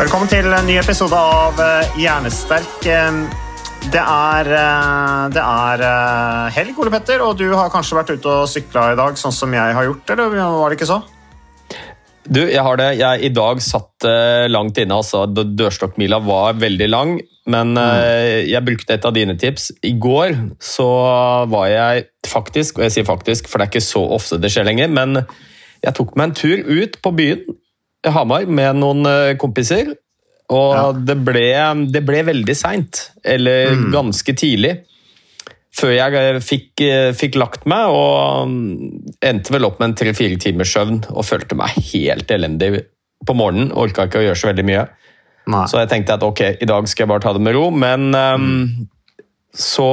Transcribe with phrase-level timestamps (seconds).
[0.00, 2.86] Velkommen til en ny episode av eh, Hjernesterk.
[2.88, 3.16] Eh,
[3.92, 5.82] Det er, eh, det er
[6.56, 9.52] helg, Ole Petter, og du har kanskje vært ute og sykla i dag, sånn som
[9.52, 11.02] jeg har gjort, eller var det ikke så?
[12.24, 12.88] Du, jeg har det.
[12.96, 14.08] Jeg i dag satt
[14.48, 15.02] langt inne.
[15.02, 18.48] altså Dørstokkmila var veldig lang, men mm.
[18.48, 19.68] jeg brukte et av dine tips.
[19.84, 20.90] I går så
[21.52, 24.70] var jeg faktisk, og jeg sier faktisk, for det er ikke så ofte det skjer
[24.70, 25.26] lenger, men
[25.84, 27.50] jeg tok meg en tur ut på byen
[28.08, 29.94] Hamar med noen eh, kompiser.
[30.50, 30.86] Og Ja.
[30.92, 31.44] det, ble,
[31.92, 33.90] det ble veldig seint, eller Mm.
[33.92, 34.80] ganske tidlig
[35.70, 39.94] før jeg eh, fikk, eh, fikk lagt meg, og mm, endte vel opp med en
[40.00, 42.84] tre-fire timers søvn og følte meg helt elendig
[43.24, 43.70] på morgenen.
[43.78, 44.88] Orka ikke å gjøre så veldig mye.
[45.46, 45.62] Nei.
[45.70, 47.70] Så jeg tenkte at ok, i dag skal jeg bare ta det med ro.
[47.70, 48.88] Men ehm,
[49.54, 49.86] så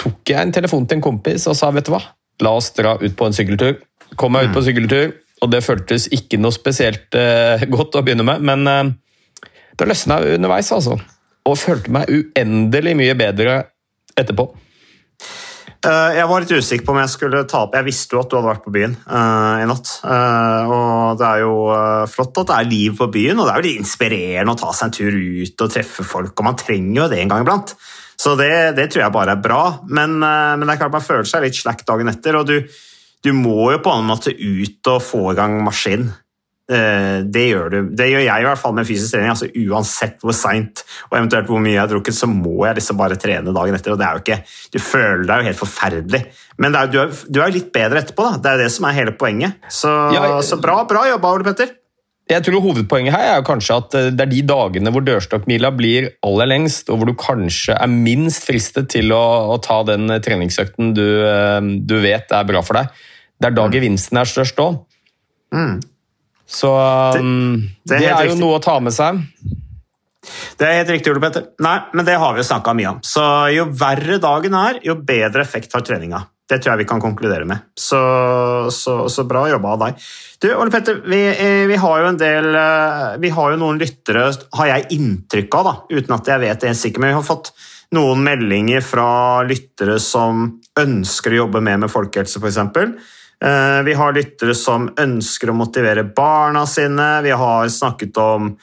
[0.00, 2.02] tok jeg en telefon til en kompis og sa vet du hva,
[2.44, 3.78] la oss dra ut på en sykkeltur.
[4.20, 5.12] Kom meg ut på sykkeltur,
[5.44, 10.20] og det føltes ikke noe spesielt eh, godt å begynne med, men uh, det løsna
[10.34, 10.98] underveis, altså.
[11.44, 13.58] Og følte meg uendelig mye bedre
[14.16, 14.48] etterpå.
[15.84, 18.30] Uh, Jeg var litt usikker på om jeg skulle ta opp Jeg visste jo at
[18.30, 19.90] du hadde vært på byen uh, i natt.
[20.00, 23.52] Uh, og det er jo eh, flott at det er liv på byen, og det
[23.52, 26.32] er jo litt inspirerende å ta seg en tur ut og treffe folk.
[26.32, 27.74] Og man trenger jo det en gang iblant.
[28.16, 29.60] Så det, det tror jeg bare er bra.
[29.84, 32.56] Men, eh, men det er klart man føler seg litt slack dagen etter, og du,
[33.24, 36.10] du må jo på en måte ut og få i gang maskin.
[36.64, 37.78] Eh, Det gjør, du.
[37.96, 39.32] det gjør jeg i hvert fall med fysisk trening.
[39.34, 40.80] altså Uansett hvor seint
[41.10, 43.92] og eventuelt hvor mye jeg har drukket, så må jeg liksom bare trene dagen etter.
[43.92, 44.38] og det er jo ikke,
[44.72, 46.22] Du føler deg jo helt forferdelig,
[46.58, 48.30] men er, du, er, du er litt bedre etterpå.
[48.30, 49.60] da, Det er jo det som er hele poenget.
[49.68, 51.74] Så, Ja, så bra, bra jobba, Ole Petter.
[52.32, 55.68] Jeg tror Hovedpoenget her er jo kanskje at eh, det er de dagene hvor dørstokkmila
[55.76, 60.08] blir aller lengst, og hvor du kanskje er minst fristet til å, å ta den
[60.08, 61.04] eh, treningsøkten du,
[61.84, 62.88] du vet er bra for deg.
[63.40, 64.80] Det er da gevinsten er størst òg.
[65.54, 65.78] Mm.
[66.44, 68.42] Så um, det er det, er jo riktig.
[68.42, 69.22] noe å ta med seg.
[70.58, 71.48] Det er helt riktig, Ole Petter.
[71.64, 73.02] Nei, men det har vi jo snakka mye om.
[73.04, 76.22] Så jo verre dagen er, jo bedre effekt har treninga.
[76.44, 77.70] Det tror jeg vi kan konkludere med.
[77.80, 77.98] Så,
[78.72, 80.02] så, så bra jobba av deg.
[80.44, 83.80] Du, Ole Petter, vi, eh, vi har jo en del eh, Vi har jo noen
[83.80, 84.26] lyttere,
[84.58, 87.24] har jeg inntrykk av, da, uten at jeg vet det helt sikkert, men vi har
[87.24, 87.54] fått
[87.96, 89.08] noen meldinger fra
[89.46, 90.46] lyttere som
[90.80, 92.60] ønsker å jobbe mer med folkehelse, f.eks.
[93.44, 97.20] Eh, Vi har lyttere som ønsker å motivere barna sine.
[97.22, 98.54] Vi har snakket om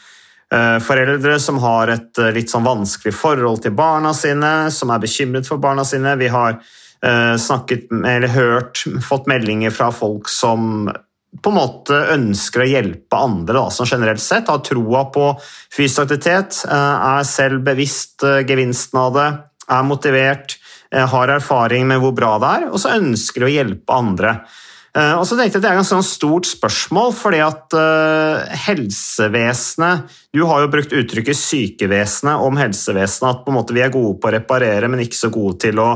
[0.53, 5.03] eh, foreldre som har et eh, litt sånn vanskelig forhold til barna sine, som er
[5.03, 6.18] bekymret for barna sine.
[6.18, 6.62] Vi har
[7.02, 10.86] snakket, eller hørt, fått meldinger fra folk som
[11.42, 15.31] på en måte ønsker å hjelpe andre, da, som generelt sett har troa på
[15.74, 19.25] fysisk aktivitet, er selv bevisst gevinsten av det,
[19.66, 20.59] er motivert,
[20.94, 24.36] har erfaring med hvor bra det er, og så ønsker å hjelpe andre.
[24.91, 28.56] Eh, Og så tenkte jeg at Det er et sånn stort spørsmål, fordi at eh,
[28.68, 33.94] helsevesenet Du har jo brukt uttrykket sykevesenet om helsevesenet, at på en måte vi er
[33.94, 35.89] gode på å reparere, men ikke så gode til å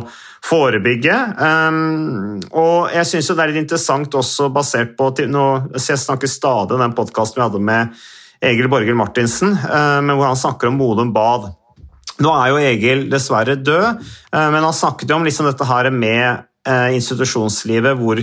[0.45, 1.15] forebygge.
[1.41, 6.75] Um, og jeg syns det er litt interessant også basert på nå, Jeg snakker stadig
[6.75, 7.95] om den podkasten vi hadde med
[8.45, 11.49] Egil Borghild Martinsen, eh, hvor han snakker om Modum Bad.
[12.21, 16.45] Nå er jo Egil dessverre død, men han snakket jo om liksom dette her med
[16.95, 18.21] institusjonslivet, hvor,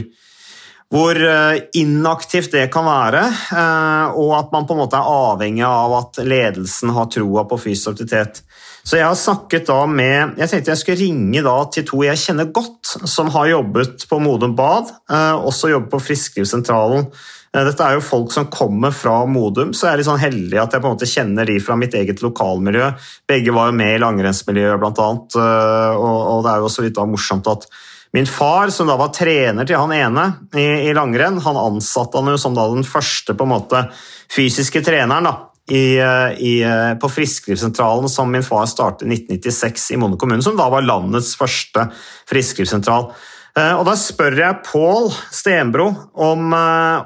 [0.92, 3.22] hvor eh, inaktivt det kan være,
[3.56, 7.60] eh, og at man på en måte er avhengig av at ledelsen har troa på
[7.62, 8.42] fysisk aktivitet.
[8.82, 12.18] Så jeg har snakket da med Jeg tenkte jeg skulle ringe da til to jeg
[12.18, 17.06] kjenner godt, som har jobbet på Modum Bad, eh, også jobber på Frisklivssentralen
[17.54, 20.74] Dette er jo folk som kommer fra Modum, så jeg er litt sånn heldig at
[20.74, 22.86] jeg på en måte kjenner de fra mitt eget lokalmiljø.
[23.28, 27.04] Begge var jo med i langrennsmiljøet, blant annet, og det er jo også litt da
[27.04, 27.68] morsomt at
[28.12, 32.28] min far, som da var trener til han ene i, i langrenn, han ansatte han
[32.28, 33.86] jo som da den første på en måte
[34.32, 35.32] fysiske treneren da,
[35.72, 40.42] i, eh, i, eh, på Frisklivssentralen som min far startet i 1996 i Monne kommune,
[40.44, 41.86] som da var landets første
[42.28, 43.12] frisklivssentral.
[43.56, 46.52] Eh, Og Da spør jeg Pål Stenbro om,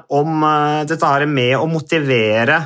[0.09, 0.41] om
[0.87, 2.59] dette her med å motivere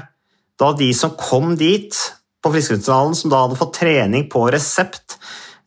[0.58, 1.94] da de som kom dit
[2.42, 5.18] på Frisklivssentralen, som da hadde fått trening på resept,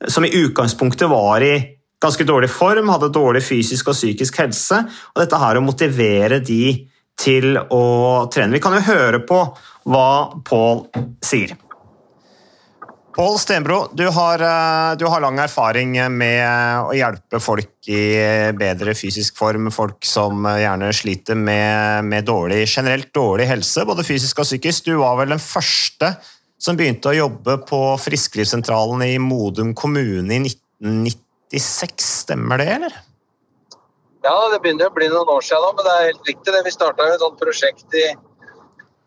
[0.08, 1.73] som i utgangspunktet var i
[2.04, 4.84] ganske dårlig form, hadde dårlig fysisk og psykisk helse,
[5.14, 6.64] og dette her å motivere de
[7.20, 7.84] til å
[8.32, 8.56] trene.
[8.56, 9.40] Vi kan jo høre på
[9.90, 10.08] hva
[10.44, 10.86] Pål
[11.24, 11.54] sier.
[13.14, 18.90] Pål Stenbro, du har, eh, du har lang erfaring med å hjelpe folk i bedre
[18.98, 24.48] fysisk form, folk som gjerne sliter med, med dårlig, generelt dårlig helse, både fysisk og
[24.48, 24.90] psykisk.
[24.90, 26.16] Du var vel den første
[26.58, 30.42] som begynte å jobbe på Frisklivssentralen i Modum kommune i
[31.54, 32.96] 1996, stemmer det, eller?
[34.24, 36.52] Ja, det begynner å bli noen år siden nå, men det er helt riktig.
[36.52, 36.62] det.
[36.64, 38.04] Vi starta et sånt prosjekt i,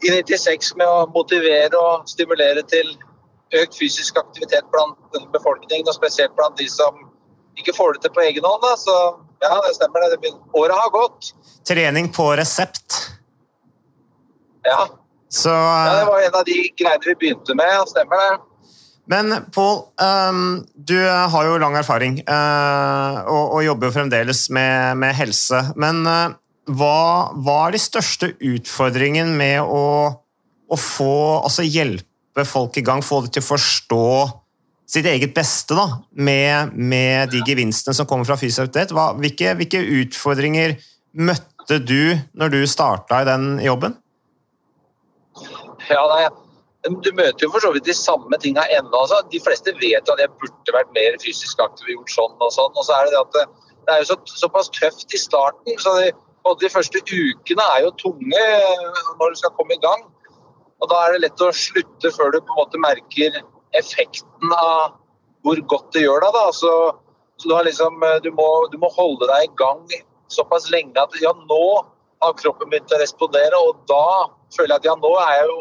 [0.05, 2.91] i 96 med å motivere og stimulere til
[3.57, 7.07] økt fysisk aktivitet blant befolkningen, og spesielt blant de som
[7.57, 8.61] ikke får det til på egen hånd.
[8.61, 8.75] Da.
[8.77, 8.95] Så
[9.41, 10.05] ja, det stemmer.
[10.05, 10.21] det.
[10.21, 10.35] det.
[10.53, 11.33] Året har gått.
[11.67, 13.01] Trening på resept.
[14.67, 14.85] Ja.
[15.29, 17.89] Så, ja, det var en av de greiene vi begynte med.
[17.89, 18.37] Stemmer det.
[19.07, 25.15] Men Pål, ehm, du har jo lang erfaring eh, og, jobber jo fremdeles med, med
[25.15, 25.61] helse.
[25.79, 26.35] Men eh,
[26.75, 27.31] hva,
[27.63, 33.45] er de største utfordringene med å få altså hjelpe folk i gang, få dem til
[33.45, 34.09] å forstå
[34.87, 39.19] sitt eget beste da, med, med de gevinstene som kommer fra fysioterapeut?
[39.23, 40.75] hvilke, hvilke utfordringer
[41.17, 43.95] møtte du når du starta i den jobben?
[45.87, 46.27] Ja, nei,
[46.87, 48.93] Du møter jo for så vidt de samme tinga ennå.
[49.03, 49.21] Altså.
[49.31, 52.53] De fleste vet jo at jeg burde vært mer fysisk aktiv og gjort sånn og
[52.55, 52.75] sånn.
[52.75, 53.45] Og så er det det at det,
[53.87, 55.79] det er jo så, såpass tøft i starten.
[55.83, 56.11] så de,
[56.61, 58.45] De første ukene er jo tunge
[59.19, 60.05] når du skal komme i gang.
[60.79, 63.41] Og Da er det lett å slutte før du på en måte merker
[63.75, 64.95] effekten av
[65.45, 66.35] hvor godt det gjør deg.
[66.35, 66.73] da, så,
[67.39, 69.83] så du, liksom, du, må, du må holde deg i gang
[70.31, 71.63] såpass lenge at ja, nå
[72.23, 75.57] har kroppen begynt å respondere, og da føler jeg at ja, nå er jeg jo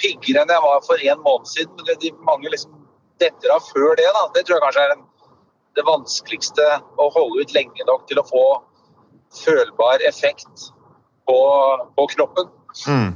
[0.00, 1.74] piggere enn jeg var for en måned siden.
[1.78, 2.76] Men det, de mange liksom
[3.22, 4.06] detter av før det.
[4.16, 5.04] da, Det tror jeg kanskje er den,
[5.74, 6.68] det vanskeligste
[7.00, 8.44] å holde ut lenge nok til å få
[9.44, 10.68] følbar effekt
[11.26, 11.38] på,
[11.96, 12.50] på kroppen.
[12.86, 13.10] Mm.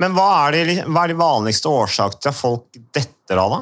[0.00, 3.60] Men hva er, de, hva er de vanligste årsakene til at folk detter av, da?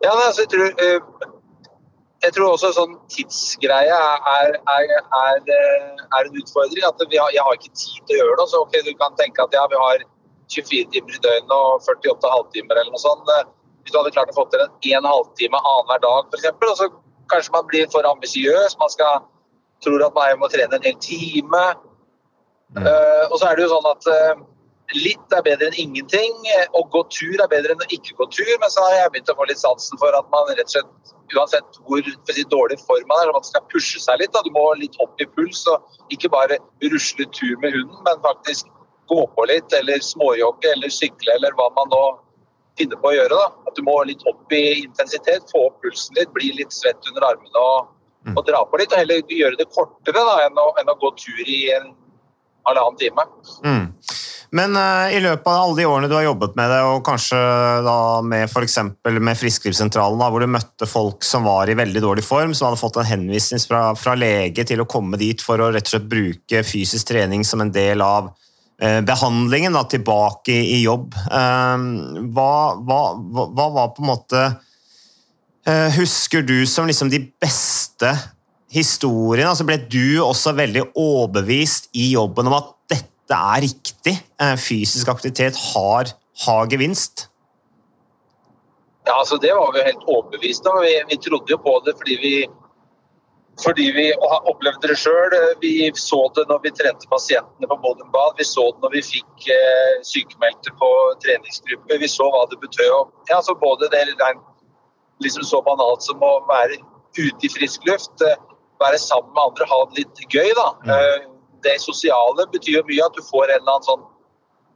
[0.00, 1.34] Ja, altså, jeg, tror, eh,
[2.20, 6.84] jeg tror også sånn tidsgreie er, er, er, eh, er en utfordring.
[6.84, 8.46] At har, jeg har ikke tid til å gjøre det.
[8.52, 10.04] Så ok, du kan tenke at ja, vi har
[10.52, 13.32] 24 timer i døgnet og 48 halvtimer eller noe sånt.
[13.38, 13.48] Eh,
[13.80, 16.90] hvis du hadde klart å få til en, en halvtime annenhver dag f.eks., så
[17.32, 18.76] kanskje man blir for ambisiøs.
[18.82, 19.24] Man skal,
[19.84, 21.64] tror at man må trene en hel time.
[22.76, 22.84] Mm.
[22.84, 24.42] Uh, og så er det jo sånn at uh,
[24.96, 26.36] litt er bedre enn ingenting.
[26.76, 28.52] Å gå tur er bedre enn å ikke gå tur.
[28.62, 31.14] Men så har jeg begynt å få litt sansen for at man rett og slett,
[31.30, 34.32] uansett hvor si, dårlig form man er, man skal pushe seg litt.
[34.34, 34.42] Da.
[34.46, 36.58] Du må litt opp i puls og ikke bare
[36.90, 38.70] rusle tur med hunden, men faktisk
[39.10, 42.02] gå på litt, eller småjogge eller sykle eller hva man nå
[42.78, 43.38] finner på å gjøre.
[43.38, 43.70] Da.
[43.70, 47.30] At du må litt opp i intensitet, få opp pulsen litt, bli litt svett under
[47.32, 47.90] armene og,
[48.36, 48.94] og dra på litt.
[48.94, 51.92] Og heller gjøre det kortere da, enn, å, enn å gå tur i en
[52.68, 53.26] halvannen time.
[53.64, 53.88] Mm.
[54.56, 57.38] Men uh, i løpet av alle de årene du har jobbet med det, og kanskje
[57.86, 58.78] da med f.eks.
[59.06, 62.98] med Frisklivssentralen, hvor du møtte folk som var i veldig dårlig form, som hadde fått
[62.98, 66.64] en henvisning fra, fra, lege til å komme dit for å rett og slett bruke
[66.66, 71.14] fysisk trening som en del av uh, behandlingen, da, tilbake i, jobb.
[71.30, 72.50] Uh, hva,
[72.82, 73.00] hva,
[73.54, 74.50] hva, var på en måte
[75.94, 78.08] Husker du som liksom de beste
[78.72, 79.50] historiene?
[79.52, 82.70] Altså ble du også veldig overbevist i jobben om at
[83.30, 84.14] det er riktig.
[84.58, 86.10] Fysisk aktivitet har,
[86.44, 87.28] har gevinst.
[89.06, 90.80] Ja, altså Det var vi helt overbevist om.
[90.82, 92.34] Vi, vi, trodde jo på det fordi vi,
[93.64, 94.06] fordi vi
[94.52, 95.34] opplevde det sjøl.
[95.62, 98.36] Vi så det når vi trente pasientene på Modum Bad.
[98.38, 100.92] Vi så det når vi fikk eh, sykemeldte på
[101.24, 101.98] treningsgruppe.
[102.02, 103.10] Vi så hva det betød.
[103.30, 104.04] Ja, altså både det
[105.24, 106.78] liksom så banalt som å være
[107.18, 108.38] ute i frisk luft, eh,
[108.80, 110.50] være sammen med andre, ha det litt gøy.
[110.56, 110.70] da.
[110.86, 113.04] Mm det sosiale betyr jo mye.
[113.06, 114.08] At du får en eller annen sånn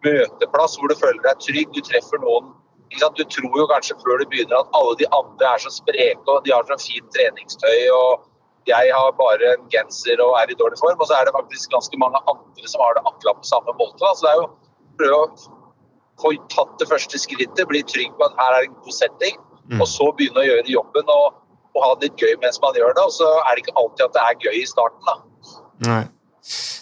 [0.04, 1.72] møteplass hvor du føler deg trygg.
[1.74, 2.52] Du treffer noen.
[3.18, 6.44] Du tror jo kanskje før du begynner at alle de andre er så spreke og
[6.44, 8.28] de har så fint treningstøy og
[8.68, 11.72] jeg har bare en genser og er i dårlig form, og så er det faktisk
[11.74, 13.98] ganske mange andre som har det akkurat på samme måte.
[14.00, 14.12] Da.
[14.16, 14.46] Så det er jo
[15.00, 15.26] prøve å
[16.22, 19.80] få tatt det første skrittet, bli trygg på at her er en god setting, Mm.
[19.80, 21.36] og så begynne å gjøre jobben og,
[21.72, 23.04] og ha det litt gøy mens man gjør det.
[23.08, 25.06] Og så er det ikke alltid at det er gøy i starten.
[25.08, 25.14] da.
[25.88, 26.02] Nei.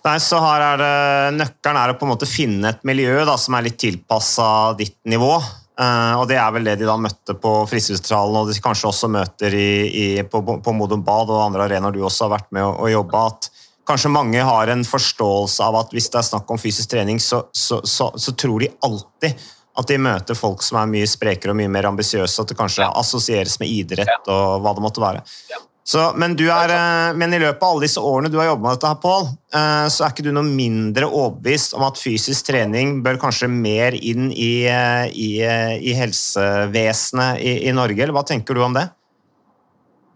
[0.02, 0.94] Nei, så her er det,
[1.38, 4.46] Nøkkelen er å på en måte finne et miljø da, som er litt tilpassa
[4.78, 5.36] ditt nivå.
[5.80, 9.08] Uh, og Det er vel det de da møtte på Fristelsesentralen, og de kanskje også
[9.12, 12.66] møter i, i, på, på Modum Bad og andre arenaer du også har vært med
[12.66, 13.22] å, å jobbe.
[13.30, 13.48] At
[13.88, 17.44] kanskje mange har en forståelse av at hvis det er snakk om fysisk trening, så,
[17.56, 21.58] så, så, så tror de alltid at de møter folk som er mye sprekere og
[21.62, 25.22] mye mer ambisiøse, at det kanskje assosieres med idrett og hva det måtte være.
[25.84, 28.76] Så, men, er, eh, men i løpet av alle disse årene du har jobbet med
[28.76, 29.24] dette, her, Pål,
[29.58, 33.96] eh, så er ikke du noe mindre overbevist om at fysisk trening bør kanskje mer
[33.98, 38.86] inn i, eh, i, i helsevesenet i, i Norge, eller hva tenker du om det?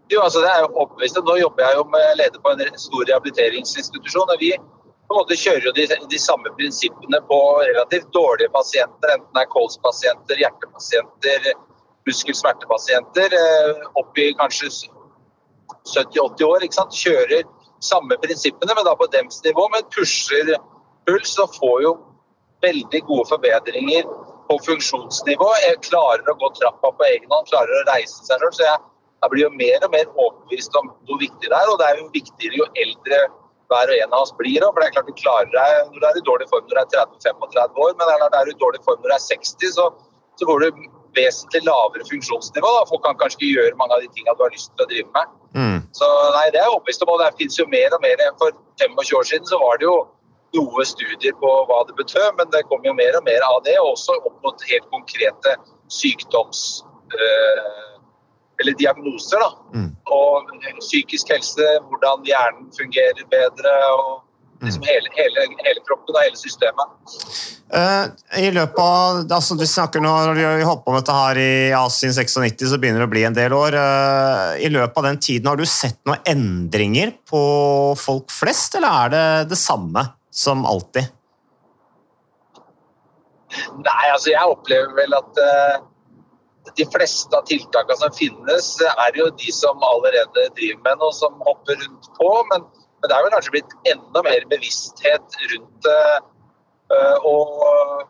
[0.07, 1.19] Jo, altså det er jo overbevist.
[1.27, 4.31] Nå jobber jeg jo med leder på en stor rehabiliteringsinstitusjon.
[4.31, 9.17] og Vi på en måte kjører jo de, de samme prinsippene på relativt dårlige pasienter,
[9.17, 11.51] enten det er kolspasienter, hjertepasienter,
[12.07, 13.35] muskelsmertepasienter,
[13.99, 14.71] opp i kanskje
[15.93, 16.65] 70-80 år.
[16.65, 16.97] ikke sant?
[16.97, 17.45] Kjører
[17.83, 20.53] samme prinsippene, men da på dems nivå, men pusher
[21.07, 21.93] puls og får jo
[22.65, 24.07] veldig gode forbedringer
[24.47, 25.49] på funksjonsnivå.
[25.63, 28.53] Jeg klarer å gå trappa på egen hånd, klarer å reise seg sjøl.
[28.55, 28.85] Så jeg,
[29.23, 31.71] jeg blir jo mer og mer overbevist om hvor viktig det er.
[31.71, 33.21] Og det er jo viktigere jo eldre
[33.67, 34.63] hver og en av oss blir.
[34.63, 36.83] For det er klart du klarer deg når du er i dårlig form når du
[36.83, 39.25] er 30-35 år, men det er klart er du i dårlig form når du er
[39.27, 39.89] 60, så,
[40.39, 40.85] så går du
[41.17, 42.73] vesentlig lavere funksjonsnivå.
[42.77, 42.85] Da.
[42.91, 45.09] Folk kan kanskje ikke gjøre mange av de tingene du har lyst til å drive
[45.17, 45.33] med.
[45.57, 45.79] Mm.
[45.97, 48.23] Så nei, det er jeg overbevist om, og det finnes jo mer og mer.
[48.41, 49.97] For 25 år siden så var det jo
[50.57, 53.75] noe studier på hva det betød, men det kom jo mer og mer av det,
[53.81, 55.57] og også opp mot helt konkrete
[55.99, 56.63] sykdoms...
[57.13, 57.83] øh,
[58.59, 59.49] eller diagnoser, da.
[59.77, 59.91] Mm.
[60.17, 60.47] Og
[60.79, 64.23] psykisk helse, hvordan hjernen fungerer bedre, og
[64.63, 66.93] liksom hele, hele, hele kroppen og hele systemet.
[67.67, 71.39] Uh, I løpet av, altså Du snakker nå, når vi holdt på med dette her
[71.41, 73.75] i Asin 96, så begynner det å bli en del år.
[73.75, 77.41] Uh, I løpet av den tiden, har du sett noen endringer på
[77.99, 81.13] folk flest, eller er det det samme som alltid?
[83.81, 85.85] Nei, altså jeg opplever vel at uh,
[86.77, 91.35] de fleste av tiltakene som finnes, er jo de som allerede driver med noe, som
[91.45, 92.31] hopper rundt på.
[92.51, 96.01] Men, men det er vel kanskje blitt enda mer bevissthet rundt det.
[96.95, 97.47] Eh, og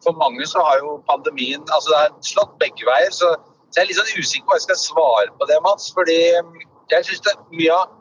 [0.06, 3.12] for mange så har jo pandemien altså Det er slått begge veier.
[3.12, 3.34] Så,
[3.70, 5.90] så jeg er litt sånn usikker på hva jeg skal svare på det, Mats.
[5.98, 6.20] fordi
[6.94, 7.96] jeg syns mye av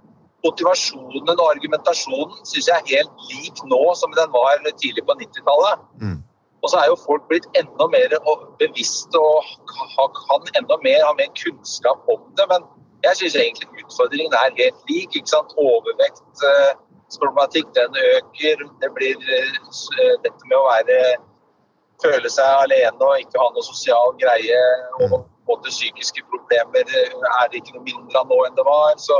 [0.46, 5.86] motivasjonen og argumentasjonen synes jeg er helt lik nå som den var tidlig på 90-tallet.
[6.02, 6.20] Mm.
[6.62, 8.14] Og så er jo folk blitt enda mer
[8.60, 12.46] bevisste og kan enda mer, ha mer kunnskap om det.
[12.52, 12.64] Men
[13.06, 15.10] jeg syns egentlig utfordringen er helt lik.
[15.14, 15.50] ikke sant?
[15.62, 18.56] Overvektsproblematikk, den øker.
[18.82, 19.54] Det blir eh,
[20.00, 20.98] eh, dette med å være
[22.02, 24.60] føle seg alene og ikke ha noe sosial greie.
[25.00, 25.08] Og
[25.48, 28.88] både psykiske problemer eh, er det ikke noe mindre av nå enn det var.
[29.02, 29.16] Så,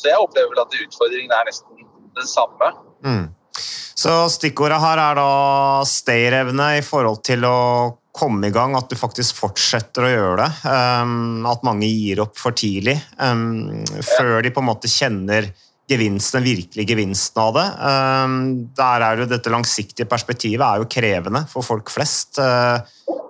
[0.00, 1.72] så jeg opplever vel at utfordringen er nesten
[2.16, 2.66] den samme.
[3.04, 3.26] Mm.
[3.96, 5.30] Så stikkordet her er da
[5.88, 7.58] stayerevne i forhold til å
[8.16, 10.50] komme i gang, at du faktisk fortsetter å gjøre det.
[10.64, 13.84] Um, at mange gir opp for tidlig, um,
[14.16, 15.50] før de på en måte kjenner
[15.86, 17.66] gevinsten, den virkelige gevinsten av det.
[17.78, 18.38] Um,
[18.76, 22.40] der er jo Dette langsiktige perspektivet er jo krevende for folk flest.
[22.40, 22.80] Uh,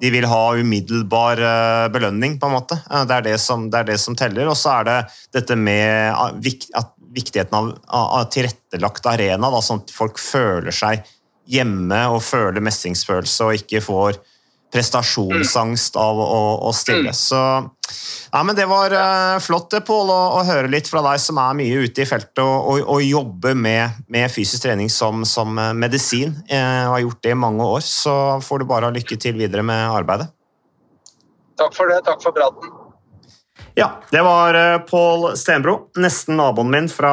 [0.01, 2.79] de vil ha umiddelbar uh, belønning, på en måte.
[2.89, 4.49] Uh, det, er det, som, det er det som teller.
[4.49, 5.01] Og så er det
[5.37, 11.05] dette med uh, at viktigheten av, av tilrettelagt arena, da, sånn at folk føler seg
[11.47, 14.19] hjemme og føler mestringsfølelse og ikke får
[14.73, 17.13] prestasjonsangst av å, å stille.
[17.17, 17.39] Så
[18.33, 21.39] ja, men Det var eh, flott det, Pål, å, å høre litt fra deg som
[21.41, 25.55] er mye ute i feltet og, og, og jobber med, med fysisk trening som, som
[25.63, 27.85] eh, medisin, eh, og har gjort det i mange år.
[27.87, 30.29] Så får du bare ha lykke til videre med arbeidet.
[31.57, 32.03] Takk for det.
[32.05, 32.86] Takk for praten.
[33.79, 37.11] Ja, det var eh, Pål Stenbro, nesten naboen min fra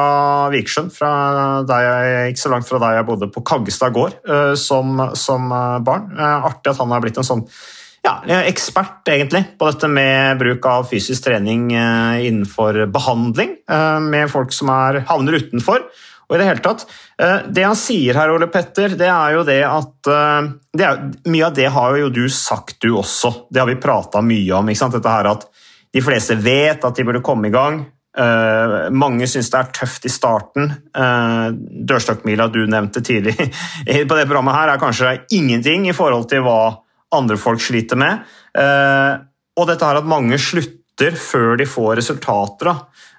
[0.48, 0.94] Vikersund.
[0.96, 6.06] Ikke så langt fra der jeg bodde på Kaggestad gård eh, som, som eh, barn.
[6.16, 7.42] Artig at han har blitt en sånn
[8.04, 8.14] ja,
[8.48, 14.72] ekspert egentlig på dette med bruk av fysisk trening innenfor behandling eh, med folk som
[14.72, 15.84] er, havner utenfor.
[16.24, 16.86] Og i det hele tatt,
[17.52, 21.58] det han sier her, Ole Petter, det er jo det at det er, Mye av
[21.60, 23.34] det har jo du sagt, du også.
[23.52, 24.72] Det har vi prata mye om.
[24.72, 24.96] ikke sant?
[24.96, 25.44] Dette her at
[25.94, 27.84] de fleste vet at de burde komme i gang.
[28.14, 30.70] Uh, mange syns det er tøft i starten.
[30.94, 36.44] Uh, Dørstokkmila du nevnte tidlig på det programmet, her er kanskje ingenting i forhold til
[36.46, 36.58] hva
[37.14, 38.22] andre folk sliter med.
[38.54, 39.22] Uh,
[39.58, 42.74] og dette her at mange slutter før de får resultater.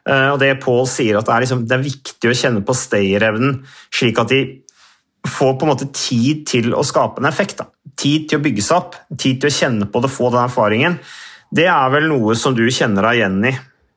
[0.05, 2.77] Eh, og det Paul sier at det er, liksom, det er viktig å kjenne på
[2.77, 3.59] stayerevnen,
[3.93, 4.41] slik at de
[5.25, 7.61] får på en måte tid til å skape en effekt.
[7.61, 7.69] Da.
[7.97, 10.99] Tid til å bygge seg opp, tid til å kjenne på det, få den erfaringen.
[11.55, 13.55] Det er vel noe som du kjenner deg igjen i.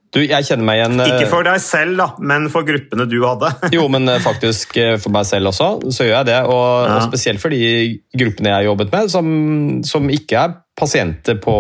[0.09, 3.51] Du, jeg kjenner meg igjen Ikke for deg selv, da, men for gruppene du hadde.
[3.77, 6.39] jo, men eh, faktisk eh, for meg selv også, så gjør jeg det.
[6.49, 6.95] Og, ja.
[6.95, 9.29] og spesielt for de gruppene jeg har jobbet med, som,
[9.85, 11.57] som, ikke er pasienter på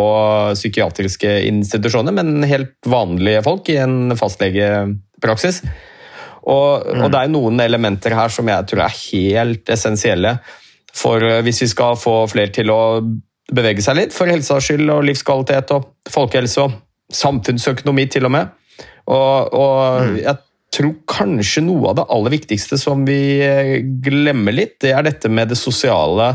[0.54, 5.60] psykiatriske institusjoner, men helt vanlige folk i en fastlegepraksis.
[6.48, 7.02] Og, mm.
[7.04, 10.38] og det er noen elementer her som jeg tror er helt essensielle.
[10.96, 12.80] For eh, hvis vi skal få flere til å
[13.54, 16.76] bevege seg litt, for helsa skyld og livskvalitet og folkehelse og
[17.14, 18.52] samfunnsøkonomi til og med.
[19.08, 20.18] Og, og mm.
[20.20, 20.36] jeg
[20.74, 25.30] tror kanskje noe av det aller viktigste som vi eh, glemmer litt, det er dette
[25.32, 26.34] med det sosiale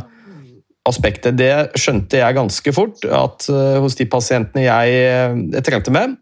[0.89, 1.37] aspektet.
[1.39, 6.17] Det skjønte jeg ganske fort, at uh, hos de pasientene jeg, eh, trente med,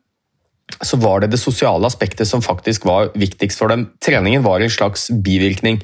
[0.85, 3.89] så var det det sosiale aspektet som faktisk var viktigst for dem.
[4.03, 5.81] Treningen var en slags bivirkning.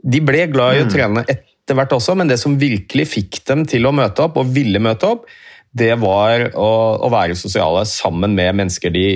[0.00, 0.92] De ble glad i å mm.
[0.92, 4.52] trene etter hvert også, men det som virkelig fikk dem til å møte opp, og
[4.54, 5.26] ville møte opp,
[5.70, 9.06] det var å, å, være sosiale sammen med mennesker de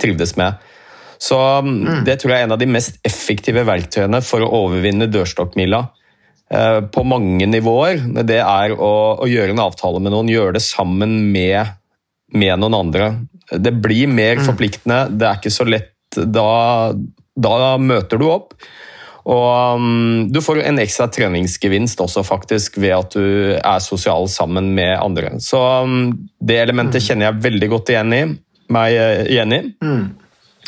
[0.00, 0.60] trivdes med.
[1.20, 2.06] Så mm.
[2.06, 5.82] Det tror jeg er en av de mest effektive verktøyene for å overvinne dørstokkmila
[6.54, 8.00] eh, på mange nivåer.
[8.24, 11.76] Det er å, å, gjøre en avtale med noen, gjøre det sammen med,
[12.32, 13.12] med noen andre.
[13.52, 14.46] Det blir mer mm.
[14.48, 15.92] forpliktende, det er ikke så lett.
[16.16, 16.96] Da,
[17.36, 18.56] da møter du opp.
[19.28, 24.72] Og um, du får en ekstra treningsgevinst også, faktisk, ved at du er sosial sammen
[24.76, 25.34] med andre.
[25.44, 27.06] Så um, det elementet mm.
[27.06, 28.22] kjenner jeg veldig godt igjen i.
[28.72, 29.60] Meg uh, igjen i.
[29.84, 30.02] Mm.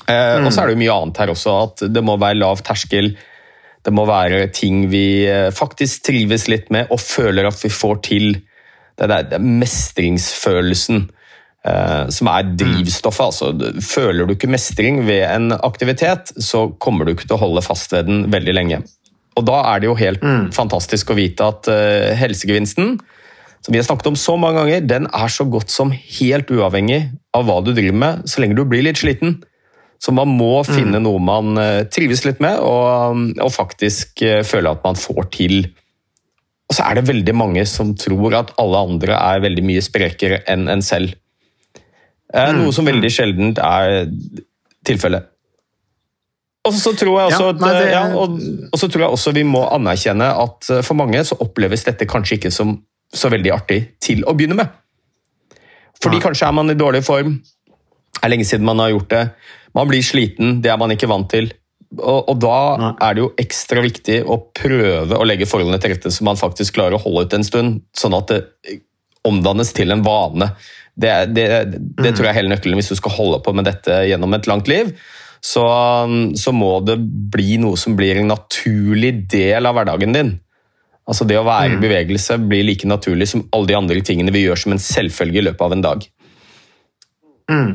[0.02, 0.46] Eh, mm.
[0.46, 3.14] og så er det jo mye annet her også, at det må være lav terskel.
[3.82, 8.02] Det må være ting vi uh, faktisk trives litt med og føler at vi får
[8.04, 8.34] til.
[9.00, 11.06] Det er mestringsfølelsen.
[11.62, 13.28] Eh, som er drivstoffet.
[13.30, 17.62] Altså, føler du ikke mestring ved en aktivitet, så kommer du ikke til å holde
[17.62, 18.80] fast ved den veldig lenge.
[19.38, 20.50] Og Da er det jo helt mm.
[20.52, 22.98] fantastisk å vite at uh, helsegevinsten
[23.62, 27.04] som vi har snakket om så mange ganger, den er så godt som helt uavhengig
[27.32, 29.38] av hva du driver med, så lenge du blir litt sliten.
[30.02, 30.66] Så man må mm.
[30.66, 35.30] finne noe man uh, trives litt med, og, og faktisk uh, føle at man får
[35.38, 35.60] til.
[36.66, 40.42] Og så er det veldig mange som tror at alle andre er veldig mye sprekere
[40.50, 41.14] enn en selv.
[42.32, 42.62] Eh, mm.
[42.62, 44.08] Noe som veldig sjeldent er
[44.86, 45.28] tilfellet.
[46.62, 47.86] Og så tror jeg også, nei, det...
[47.90, 48.36] ja, og,
[48.70, 52.06] og så tror jeg også vi må anerkjenne at eh, for mange så oppleves dette
[52.10, 52.76] kanskje ikke som
[53.12, 54.78] så veldig artig til å begynne med.
[56.02, 57.34] Fordi kanskje er man i dårlig form,
[58.22, 59.24] er lenge siden man har gjort det,
[59.76, 61.50] man blir sliten, det er man ikke vant til.
[61.98, 62.92] Og, og da nei.
[63.04, 66.78] er det jo ekstra viktig å prøve å legge forholdene til rette så man faktisk
[66.78, 68.78] klarer å holde ut en stund, sånn at det
[69.28, 70.48] omdannes til en vane.
[70.92, 72.14] Det, det, det mm.
[72.14, 74.68] tror jeg er hele nøkkelen hvis du skal holde på med dette gjennom et langt
[74.70, 74.92] liv.
[75.42, 75.64] Så,
[76.38, 76.98] så, må det
[77.32, 80.34] bli noe som blir en naturlig del av hverdagen din.
[81.08, 81.82] Altså Det å være i mm.
[81.82, 85.46] bevegelse blir like naturlig som alle de andre tingene vi gjør som en selvfølge i
[85.48, 86.04] løpet av en dag.
[87.50, 87.72] Mm.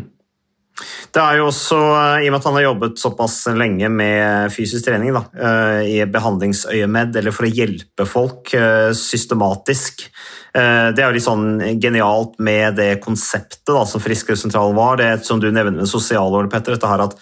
[1.14, 4.52] Det er jo også, eh, I og med at han har jobbet såpass lenge med
[4.54, 10.10] fysisk trening da, eh, i behandlingsøyemed, eller for å hjelpe folk eh, systematisk
[10.58, 14.96] Det er jo litt sånn genialt med det konseptet da, som Frisklivssentralen var.
[14.98, 17.14] Det som du nevner med sosialåret, Petter, dette her at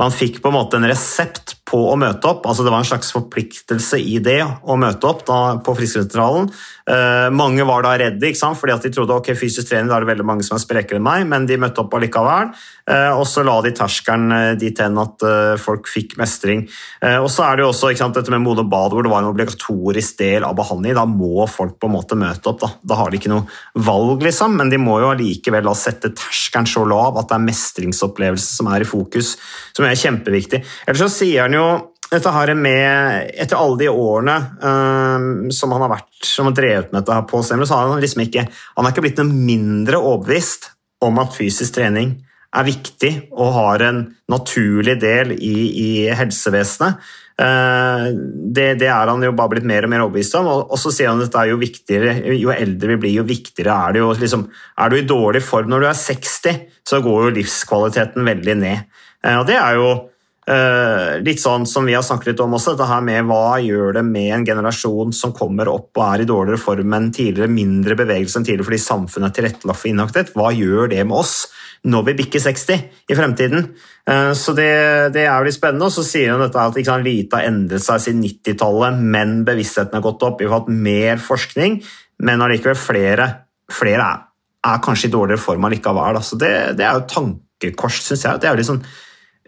[0.00, 2.46] man fikk på en måte en resept på å møte opp.
[2.48, 6.48] altså Det var en slags forpliktelse i det å møte opp da, på Frisklivssentralen.
[6.90, 8.58] Eh, mange var da redde, ikke sant?
[8.58, 10.98] fordi at de trodde ok, fysisk trening da er det veldig mange som er sprekere
[10.98, 12.54] enn meg, men de møtte opp allikevel.
[12.90, 16.64] Eh, og så la de terskelen eh, dit hen at eh, folk fikk mestring.
[17.00, 19.30] Og så er det jo også sant, dette med Mode bad, hvor det var en
[19.30, 20.96] obligatorisk del av behandling.
[20.98, 22.60] Da må folk på en måte møte opp.
[22.62, 23.46] Da, da har de ikke noe
[23.86, 28.58] valg, liksom, men de må jo allikevel sette terskelen så lav at det er mestringsopplevelse
[28.58, 29.36] som er i fokus,
[29.76, 30.62] som er kjempeviktig.
[30.86, 31.66] Ellers så sier han jo
[32.10, 36.90] dette her med Etter alle de årene um, som han har vært, som har drevet
[36.90, 40.72] med dette på så har han liksom ikke han har ikke blitt noe mindre overbevist
[41.06, 42.16] om at fysisk trening
[42.50, 46.98] er viktig og har en naturlig del i, i helsevesenet.
[47.40, 48.10] Uh,
[48.52, 50.50] det, det, er han jo bare blitt mer og mer overbevist om.
[50.66, 53.96] Og, så sier han at det er jo jo eldre vi blir, jo viktigere er
[53.96, 54.10] det jo.
[54.18, 54.46] Liksom,
[54.82, 58.88] er du i dårlig form når du er 60, så går jo livskvaliteten veldig ned.
[59.24, 59.90] Uh, og det er jo
[61.22, 64.02] litt sånn som vi har snakket litt om også, dette her med hva gjør det
[64.06, 68.40] med en generasjon som kommer opp og er i dårligere form enn tidligere, mindre bevegelse
[68.40, 70.32] enn tidligere fordi samfunnet er tilrettelagt for inaktivitet.
[70.34, 71.34] Hva gjør det med oss
[71.86, 73.68] når vi bikker 60 i fremtiden?
[74.10, 74.70] Uh, så det,
[75.14, 75.86] det, er jo litt spennende.
[75.86, 80.00] Og så sier hun dette at sant, lite har endret seg siden 90-tallet, men bevisstheten
[80.00, 80.40] har gått opp.
[80.40, 81.78] Vi har hatt mer forskning,
[82.26, 83.30] men allikevel flere,
[83.70, 84.26] flere er
[84.66, 86.20] er kanskje i dårligere form allikevel.
[86.24, 88.40] Så det, det er jo tankekors, syns jeg.
[88.40, 88.84] Det er jo litt sånn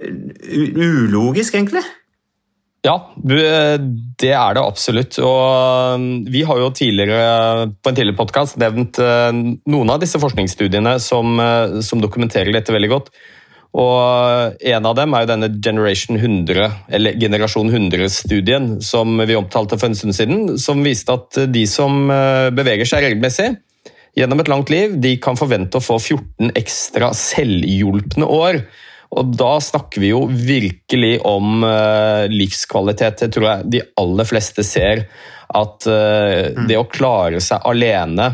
[0.00, 1.84] ulogisk, egentlig.
[2.82, 5.18] Ja, det er det absolutt.
[5.22, 9.30] Og um, vi har jo tidligere på en tidligere podkast nevnt uh,
[9.70, 13.12] noen av disse forskningsstudiene som, uh, som dokumenterer dette veldig godt.
[13.78, 19.78] Og En av dem er jo denne Generation 100, eller Generasjon 100-studien som vi omtalte
[19.78, 23.52] for en stund siden, som viste at de som uh, beveger seg regelmessig
[24.18, 28.64] gjennom et langt liv, de kan forvente å få 14 ekstra selvhjulpne år.
[29.12, 33.24] Og da snakker vi jo virkelig om uh, livskvalitet.
[33.24, 35.04] Det tror jeg de aller fleste ser.
[35.52, 38.30] At uh, det å klare seg alene,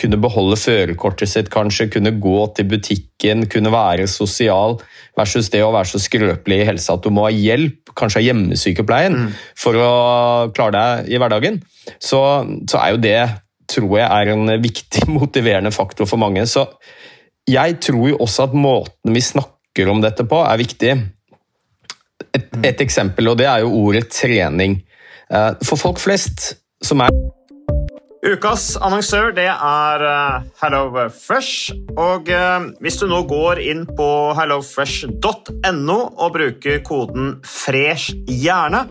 [0.00, 4.78] kunne beholde førerkortet sitt kanskje, kunne gå til butikken, kunne være sosial,
[5.18, 8.26] versus det å være så skrøpelig i helsa at du må ha hjelp, kanskje av
[8.30, 9.18] hjemmesykepleien,
[9.60, 9.90] for å
[10.56, 11.60] klare deg i hverdagen,
[12.00, 12.22] så,
[12.64, 13.20] så er jo det
[13.70, 16.46] tror jeg er en viktig motiverende faktor for mange.
[16.48, 16.64] Så
[17.50, 19.59] jeg tror jo også at måten vi snakker
[19.90, 20.94] om dette på, er viktig.
[22.34, 24.80] Et, et eksempel, og det er jo ordet trening.
[25.30, 27.14] Eh, For folk flest som er
[28.20, 31.70] Ukas annonsør det er eh, HelloFresh.
[31.96, 38.90] Og eh, hvis du nå går inn på hellofresh.no og bruker koden 'fresh hjerne',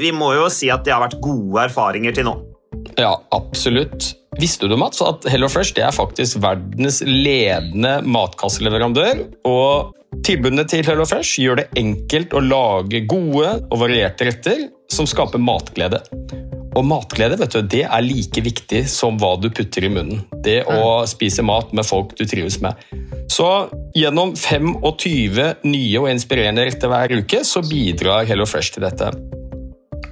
[0.00, 2.34] vi må jo si at det har vært gode erfaringer til nå.
[2.98, 4.12] Ja, absolutt.
[4.40, 9.22] Visste du, Mats, at HelloFresh det er faktisk verdens ledende matkasseleverandør?
[9.46, 15.42] Og tilbudene til HelloFresh gjør det enkelt å lage gode og varierte retter som skaper
[15.42, 16.02] matglede.
[16.74, 20.24] Og matglede vet du, det er like viktig som hva du putter i munnen.
[20.42, 22.74] Det å spise mat med folk du trives med.
[23.30, 23.46] Så
[23.94, 29.12] gjennom 25 nye og inspirerende retter hver uke så bidrar HelloFresh til dette.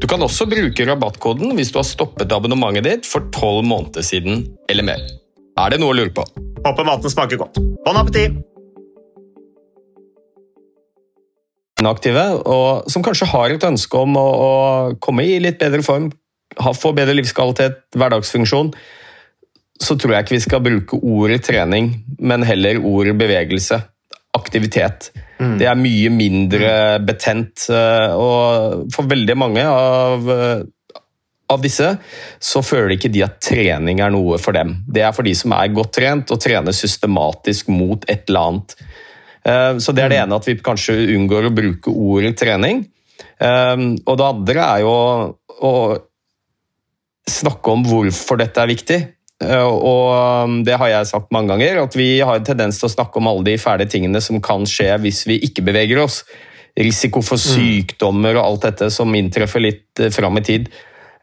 [0.00, 4.46] Du kan også bruke rabattkoden hvis du har stoppet abonnementet ditt for tolv måneder siden
[4.72, 5.02] eller mer.
[5.60, 6.24] Er det noe å lure på?
[6.64, 7.60] Håper maten smaker godt.
[7.84, 8.38] Bon appétit!
[11.80, 14.50] Inaktive, og som kanskje har et ønske om å, å
[15.00, 16.10] komme i litt bedre form,
[16.60, 18.74] ha, få bedre livskvalitet, hverdagsfunksjon,
[19.80, 23.80] så tror jeg ikke vi skal bruke ordet trening, men heller ordet bevegelse.
[24.36, 25.10] Aktivitet.
[25.58, 26.70] Det er mye mindre
[27.02, 27.64] betent.
[27.72, 30.62] eh, Og for veldig mange av, eh,
[31.50, 31.98] av disse
[32.38, 34.84] så føler ikke de at trening er noe for dem.
[34.86, 38.76] Det er for de som er godt trent og trener systematisk mot et eller annet.
[39.44, 42.86] Eh, Så det er det ene, at vi kanskje unngår å bruke ordet trening.
[43.40, 46.02] Og det andre er jo å
[47.28, 49.00] snakke om hvorfor dette er viktig.
[49.40, 52.92] Eh, Og det har jeg sagt mange ganger, at vi har en tendens til å
[52.92, 56.22] snakke om alle de fæle tingene som kan skje hvis vi ikke beveger oss.
[56.78, 60.68] Risiko for sykdommer og alt dette som inntreffer litt eh, fram i tid.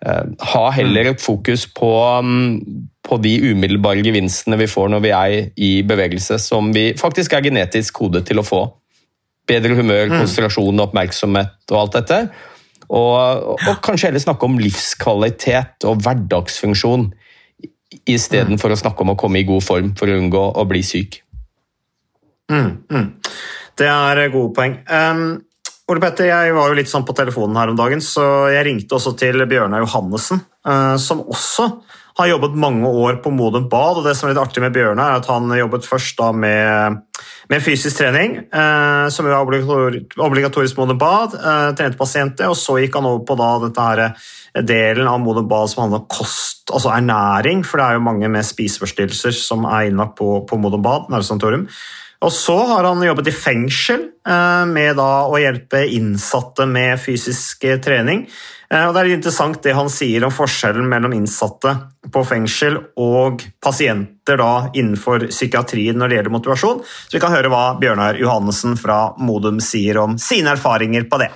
[0.06, 1.92] Eh, Ha heller et fokus på,
[2.24, 7.34] mm, på de umiddelbare gevinstene vi får når vi er i bevegelse, som vi faktisk
[7.34, 8.66] er genetisk kodet til å få.
[9.48, 12.18] Bedre humør, konsentrasjon, oppmerksomhet og alt dette.
[12.90, 17.14] Og, og kanskje heller snakke om livskvalitet og hverdagsfunksjon
[18.08, 21.22] istedenfor å snakke om å komme i god form for å unngå å bli syk.
[22.52, 23.08] Mm, mm.
[23.78, 24.80] Det er gode poeng.
[24.88, 25.28] Um,
[25.88, 28.98] Ole Petter, jeg var jo litt sånn på telefonen her om dagen, så jeg ringte
[28.98, 31.70] også til Bjørnar Johannessen, uh, som også
[32.18, 34.00] har jobbet mange år på Modum Bad.
[34.00, 37.04] og Det som er litt artig med Bjørnar, er at han jobbet først da med,
[37.52, 42.80] med fysisk trening, eh, som jo er obligatorisk, Modum Bad, eh, trente pasienter, og så
[42.82, 46.10] gikk han over på da dette her eh, delen av Modum Bad som handler om
[46.10, 50.62] kost, altså ernæring, for det er jo mange med spiseforstyrrelser som er innlagt på, på
[50.62, 51.12] Modum Bad.
[52.26, 57.78] Og så har han jobbet i fengsel eh, med å hjelpe innsatte med fysisk eh,
[57.84, 58.26] trening.
[58.72, 61.76] Eh, Og Det er interessant det han sier om forskjellen mellom innsatte
[62.12, 64.42] på fengsel og pasienter
[64.74, 66.82] innenfor psykiatrien når det gjelder motivasjon.
[66.84, 71.30] Så vi kan høre hva Bjørnar Johannessen fra Modum sier om sine erfaringer på det.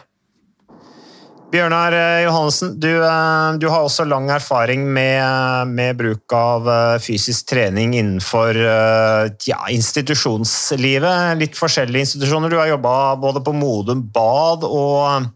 [1.51, 6.99] Bjørnar eh, Johannessen, du, eh, du har også lang erfaring med, med bruk av eh,
[7.03, 11.35] fysisk trening innenfor eh, ja, institusjonslivet.
[11.41, 12.53] Litt forskjellige institusjoner.
[12.53, 15.27] Du har jobba både på Modum Bad og eh,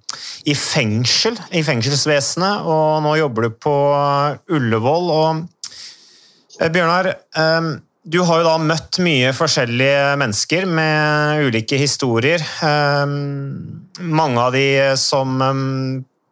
[0.48, 5.12] i fengsel, i fengselsvesenet, og nå jobber du på eh, Ullevål.
[5.18, 5.74] Og,
[6.62, 7.74] eh, Bjørnar, eh,
[8.06, 12.44] du har jo da møtt mye forskjellige mennesker med ulike historier.
[12.62, 13.16] Eh,
[14.06, 14.68] Mange av de
[15.00, 15.64] som eh,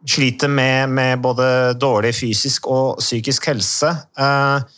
[0.06, 3.90] sliter med, med både dårlig fysisk og psykisk helse.
[4.18, 4.70] Eh,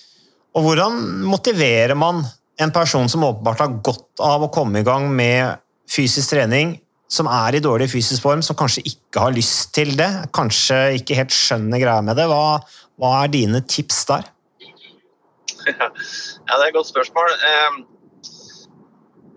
[0.55, 2.21] Og hvordan motiverer man
[2.63, 5.57] en person som åpenbart har godt av å komme i gang med
[5.91, 6.77] fysisk trening,
[7.11, 11.17] som er i dårlig fysisk form, som kanskje ikke har lyst til det, kanskje ikke
[11.19, 12.29] helt skjønner greia med det?
[12.31, 12.61] Hva,
[12.95, 14.31] hva er dine tips der?
[15.65, 17.29] Ja, det er et godt spørsmål.
[17.49, 17.77] Eh,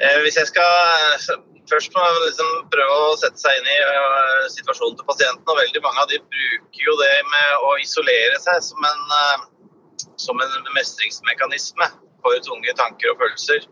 [0.04, 4.44] eh, hvis jeg skal Først må jeg liksom prøve å sette seg inn i uh,
[4.48, 5.44] situasjonen til pasienten.
[5.44, 10.06] og Veldig mange av de bruker jo det med å isolere seg som en, uh,
[10.16, 11.90] som en mestringsmekanisme
[12.24, 13.68] for tunge tanker og følelser.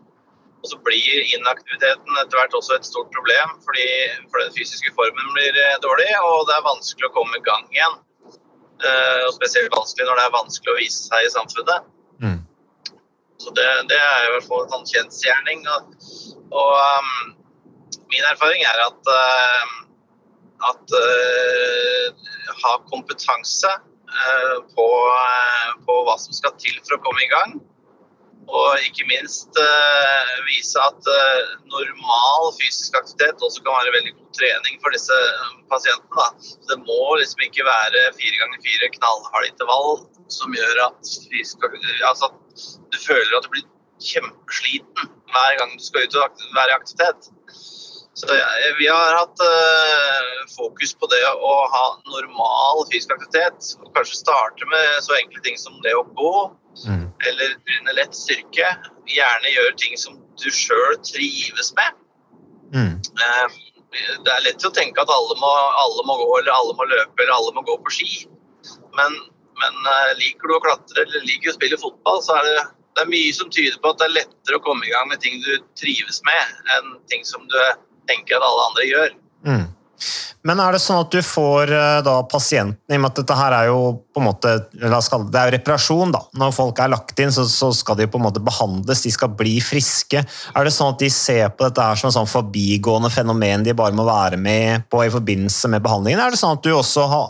[0.61, 3.87] Og så blir inaktiviteten etter hvert også et stort problem, fordi
[4.29, 7.67] for den fysiske formen blir eh, dårlig, og det er vanskelig å komme i gang
[7.73, 7.99] igjen.
[8.77, 11.93] Uh, Og spesielt vanskelig når det er vanskelig å vise seg i samfunnet.
[13.37, 15.65] Så det, det er i hvert fall en sånn kjensgjerning.
[15.73, 15.91] Og,
[16.57, 17.35] og um,
[18.11, 19.75] min erfaring er at, uh,
[20.71, 22.27] at uh,
[22.63, 27.59] ha kompetanse uh, på, uh, på hva som skal til for å komme i gang.
[28.47, 34.29] Og ikke minst uh, vise at uh, normal fysisk aktivitet også kan være veldig god
[34.39, 36.27] trening for disse uh, pasientene.
[36.69, 39.99] Det må liksom ikke være fire ganger fire knallharde intervall
[40.31, 41.67] som gjør at fysisk,
[42.07, 42.31] altså,
[42.93, 43.67] du føler at du blir
[44.03, 47.29] kjempesliten hver gang du skal ut og være i aktivitet.
[48.17, 53.75] Så jeg- vi har hatt eh, fokus på det å ha normal fysisk aktivitet.
[53.83, 56.33] og Kanskje starte med så enkle ting som det å gå,
[57.25, 58.73] eller trene lett styrke.
[59.09, 62.03] Gjerne gjøre ting som du sjøl trives med.
[62.75, 62.93] Mm.
[64.25, 65.51] Det er lett å tenke at alle må,
[65.83, 68.09] alle må gå, eller alle må løpe, eller alle må gå på ski.
[68.97, 69.15] Men,
[69.61, 72.65] men eh, liker du å klatre eller liker du å spille fotball, så er det,
[72.97, 75.21] det er mye som tyder på at det er lettere å komme i gang med
[75.23, 77.57] ting du trives med, enn ting som du
[78.09, 79.17] tenker at alle andre gjør.
[80.47, 83.37] Men er det sånn at du får eh, da pasienten, i og med at dette
[83.37, 83.79] her er jo
[84.13, 87.47] på en måte, kalle det, er jo reparasjon da, når folk er lagt inn så,
[87.49, 90.21] så skal de på en måte behandles, de skal bli friske.
[90.21, 93.75] Er det sånn at de ser på dette her som en sånn forbigående fenomen de
[93.77, 96.23] bare må være med på i forbindelse med behandlingen?
[96.23, 97.29] Er det sånn at du også har,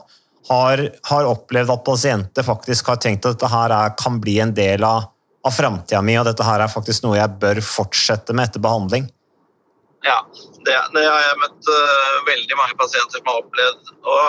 [0.52, 4.56] har, har opplevd at pasienter faktisk har tenkt at dette her er, kan bli en
[4.58, 5.10] del av,
[5.48, 9.08] av fremtiden min, og dette her er faktisk noe jeg bør fortsette med etter behandling?
[10.06, 10.18] Ja,
[10.66, 13.90] det, det har jeg møtt uh, veldig mange pasienter som har opplevd.
[14.06, 14.26] Og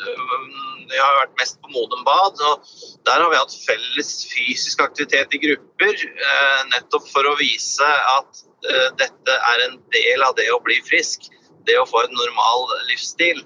[0.00, 0.46] øh,
[0.88, 2.64] jeg har vært mest på Modum Bad, og
[3.06, 6.04] der har vi hatt felles fysisk aktivitet i grupper.
[6.16, 10.80] Uh, nettopp for å vise at uh, dette er en del av det å bli
[10.88, 11.28] frisk.
[11.68, 13.44] Det å få en normal livsstil.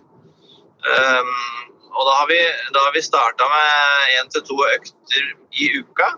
[0.86, 1.32] Um,
[1.96, 2.38] og da har vi,
[2.76, 5.26] da vi starta med én til to økter
[5.56, 6.12] i uka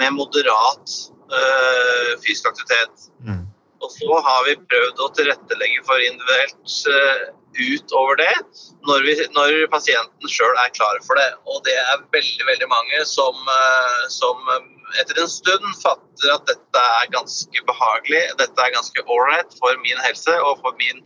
[0.00, 0.98] med moderat
[2.20, 3.06] fysisk aktivitet.
[3.82, 8.34] Og så har vi prøvd å tilrettelegge for individuelt eh, utover det,
[8.88, 11.28] når, vi, når pasienten sjøl er klar for det.
[11.50, 14.70] Og det er veldig veldig mange som, eh, som eh,
[15.02, 20.00] etter en stund fatter at dette er ganske behagelig, dette er ganske ålreit for min
[20.06, 21.02] helse og for min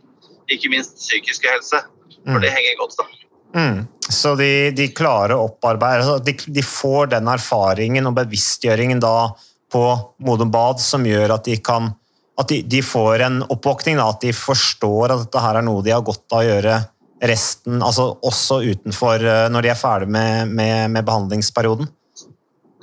[0.53, 1.81] ikke minst psykiske helse.
[2.27, 3.19] For det henger godt sammen.
[3.55, 3.77] Mm.
[4.11, 9.31] Så de, de klarer å opparbeide altså de, de får den erfaringen og bevisstgjøringen da
[9.71, 9.83] på
[10.23, 11.93] Modum Bad som gjør at de kan
[12.37, 15.93] at de, de får en oppvåkning, at de forstår at dette her er noe de
[15.95, 16.77] har godt av å gjøre
[17.25, 21.89] resten, altså også utenfor eh, når de er ferdig med, med, med behandlingsperioden.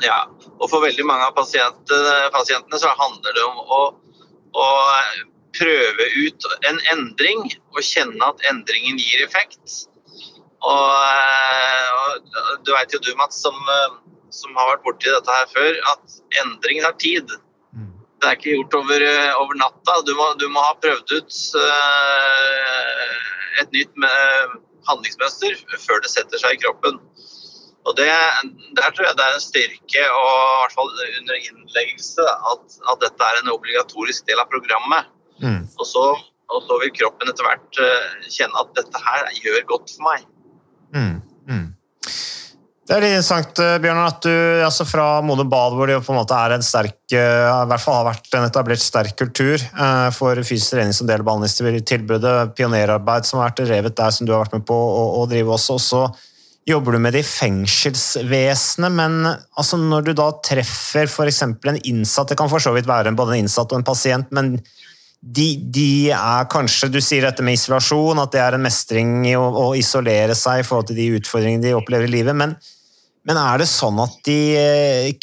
[0.03, 0.25] Ja,
[0.59, 3.81] og for veldig mange av pasientene så handler det om å,
[4.59, 4.67] å
[5.55, 9.85] prøve ut en endring og kjenne at endringen gir effekt.
[10.65, 15.39] Og, eh, og du veit jo du, Mats, som, eh, som har vært borti dette
[15.39, 17.37] her før, at endring tar tid.
[18.25, 19.95] Det er ikke gjort over, eh, over natta.
[20.09, 23.19] Du må, du må, ha prøvd ut uh,
[23.61, 24.55] et nytt med,
[24.89, 26.97] handlingsmønster før det setter seg i kroppen.
[27.85, 28.09] Og det,
[28.79, 33.03] Der tror jeg det er en styrke, og i hvert fall under innleggelse, at, at
[33.05, 35.13] dette er en obligatorisk del av programmet.
[35.45, 35.67] Mm.
[35.69, 36.05] Og, så,
[36.49, 40.25] og, så, vil kroppen etter hvert uh, kjenne at dette her gjør godt for meg.
[42.85, 46.13] Det er litt interessant eh, Bjørnar, at du altså fra Modum Bad, hvor det på
[46.13, 49.57] en måte er en sterk, eh, i hvert fall har vært en etablert sterk kultur
[49.57, 54.29] eh, for fysisk trening som del av behandlingstilbudet, pionerarbeid som har vært revet der, som
[54.29, 55.79] du har vært med på å drive også.
[55.79, 56.05] og så
[56.69, 61.43] jobber du med det i fengselsvesenet, men altså når du da treffer f.eks.
[61.45, 64.59] en innsatt, det kan for så vidt være både en innsatt og en pasient, men
[65.25, 69.33] de, de, er kanskje Du sier dette med isolasjon, at det er en mestring i
[69.39, 72.37] å, å, isolere seg i forhold til de utfordringene de opplever i livet.
[72.37, 72.53] Men,
[73.25, 74.39] men er det sånn at, de,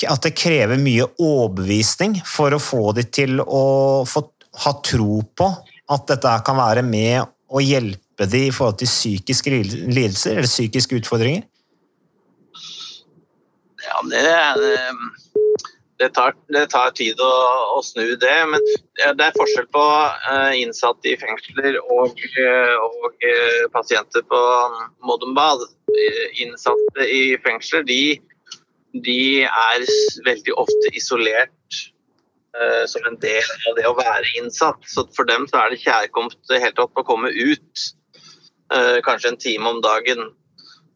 [0.10, 3.66] at, det krever mye overbevisning for å få de til å
[4.10, 4.24] få,
[4.66, 5.50] ha tro på
[5.92, 10.98] at dette kan være med å hjelpe de i forhold til psykiske lidelser eller psykiske
[11.02, 11.46] utfordringer?
[13.86, 14.66] Ja, det er
[16.02, 17.30] det tar, det tar, tid å,
[17.76, 18.38] å, snu det.
[18.50, 18.64] Men
[18.98, 24.42] det er forskjell på uh, innsatte i fengsler og, uh, og uh, pasienter på
[25.06, 25.64] Modum Bad.
[26.42, 28.02] Innsatte i fengsler de,
[29.06, 29.88] de er
[30.26, 31.58] veldig ofte isolert
[32.92, 34.82] som en del av det å være innsatt.
[34.92, 37.84] Så for dem så er det kjærkomst helt opp å komme ut.
[39.08, 40.34] kanskje en time om dagen.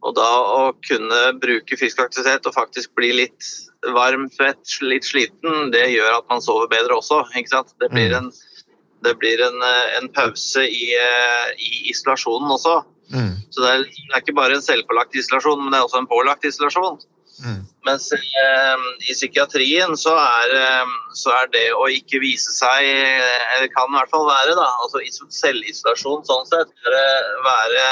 [0.05, 3.47] Og da å kunne bruke fysisk aktivitet og faktisk bli litt
[3.95, 7.23] varm, svett, litt sliten, det gjør at man sover bedre også.
[7.33, 7.73] ikke sant?
[7.81, 8.17] Det blir mm.
[8.19, 12.77] en, det blir en, eh, en pause i, eh, i, isolasjonen også.
[13.13, 13.33] Mm.
[13.53, 16.09] Så det er, det er, ikke bare en selvpålagt isolasjon, men det er også en
[16.13, 17.01] pålagt isolasjon.
[17.41, 17.65] Mm.
[17.89, 23.67] Mens eh, i psykiatrien så er, eh, så er, det å ikke vise seg Eller
[23.73, 24.69] kan i hvert fall være, da.
[24.85, 25.01] Altså
[25.41, 26.71] selvisolasjon sånn sett.
[26.85, 27.05] Være,
[27.49, 27.89] være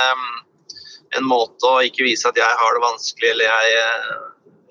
[1.18, 3.84] en måte å ikke vise at jeg har det vanskelig eller jeg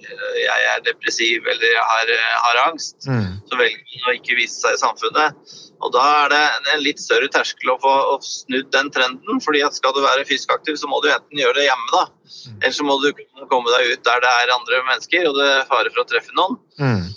[0.02, 2.10] jeg er depressiv eller jeg har,
[2.44, 3.42] har angst, mm.
[3.48, 5.54] så velger man å ikke vise seg i samfunnet.
[5.82, 6.42] Og Da er det
[6.74, 7.94] en litt større terskel å få
[8.26, 9.40] snudd den trenden.
[9.44, 12.04] fordi at Skal du være fysisk aktiv, så må du enten gjøre det hjemme, da.
[12.32, 12.58] Mm.
[12.60, 13.10] Eller så må du
[13.50, 16.38] komme deg ut der det er andre mennesker og det er fare for å treffe
[16.38, 16.58] noen.
[16.78, 17.10] Mm.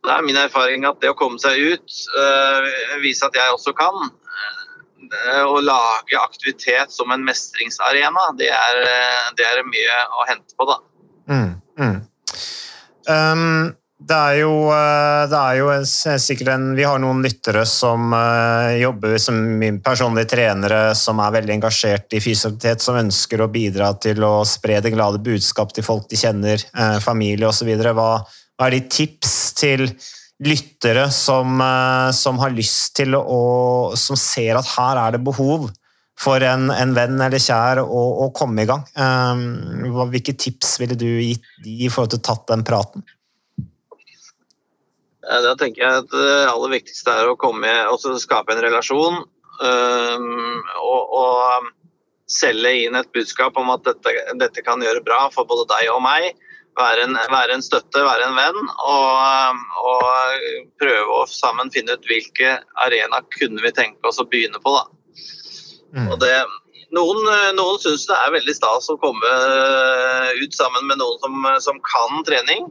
[0.00, 2.68] Det er min erfaring at det å komme seg ut, øh,
[3.02, 4.08] vise at jeg også kan,
[5.46, 10.68] å lage aktivitet som en mestringsarena, det er, øh, det er mye å hente på,
[10.70, 10.78] da.
[11.30, 11.50] Mm.
[11.80, 11.98] Mm.
[13.10, 18.14] Um, det er jo, eh, det er jo sikkert en Vi har noen lyttere som
[18.16, 19.36] uh, jobber som
[19.84, 24.80] personlige trenere, som er veldig engasjert i fysioaktivitet, som ønsker å bidra til å spre
[24.80, 27.68] det glade budskap til folk de kjenner, uh, familie osv.
[27.76, 29.84] Hva, hva er de tips til
[30.40, 35.68] lyttere som, uh, som har lyst til å Som ser at her er det behov
[36.20, 38.82] for en, en venn eller kjær å, å komme i gang.
[38.92, 43.06] Um, hvilke tips ville du gitt de i forhold til å tatt den praten?
[45.30, 49.22] Da tenker jeg at Det aller viktigste er å komme, også skape en relasjon.
[49.60, 51.70] Um, og, og,
[52.30, 55.98] selge inn et budskap om at dette, dette, kan gjøre bra for både deg og
[56.04, 56.28] meg.
[56.78, 58.70] Være en, være en støtte, være en venn.
[58.86, 60.06] Og, og
[60.80, 64.74] prøve å sammen finne ut hvilke arenaer kunne vi tenke oss å begynne på.
[65.96, 66.12] Mm.
[66.22, 66.34] Det,
[66.94, 67.24] noen
[67.58, 69.32] noen syns det er veldig stas å komme
[70.38, 72.70] ut sammen med noen som, som kan trening.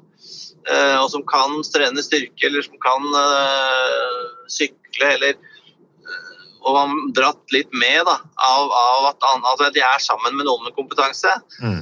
[0.68, 6.34] Eh, og som kan trene styrke, eller som kan uh, sykle, eller uh,
[6.68, 9.24] Og man dratt litt med da, av, av at,
[9.54, 11.32] at de er sammen med noen med kompetanse.
[11.64, 11.80] Mm.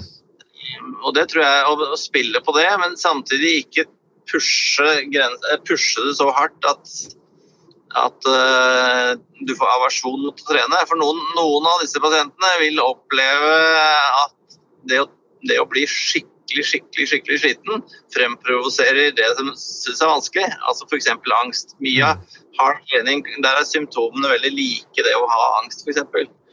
[1.03, 3.87] Og det tror jeg, å, spille på det, men samtidig ikke
[4.27, 4.87] pushe,
[5.67, 6.97] pushe det så hardt at
[7.97, 9.15] at uh,
[9.47, 10.81] du får aversjon mot å trene.
[10.89, 13.53] For noen, noen av disse pasientene vil oppleve
[14.25, 14.57] at
[14.91, 15.07] det å,
[15.47, 17.81] det å bli skikkelig skikkelig skikkelig sliten
[18.13, 20.51] fremprovoserer det som syns er vanskelig.
[20.69, 21.09] Altså F.eks.
[21.41, 21.75] angst.
[21.83, 22.13] Mye
[22.59, 26.05] hard trening, der er symptomene veldig like det å ha angst, f.eks.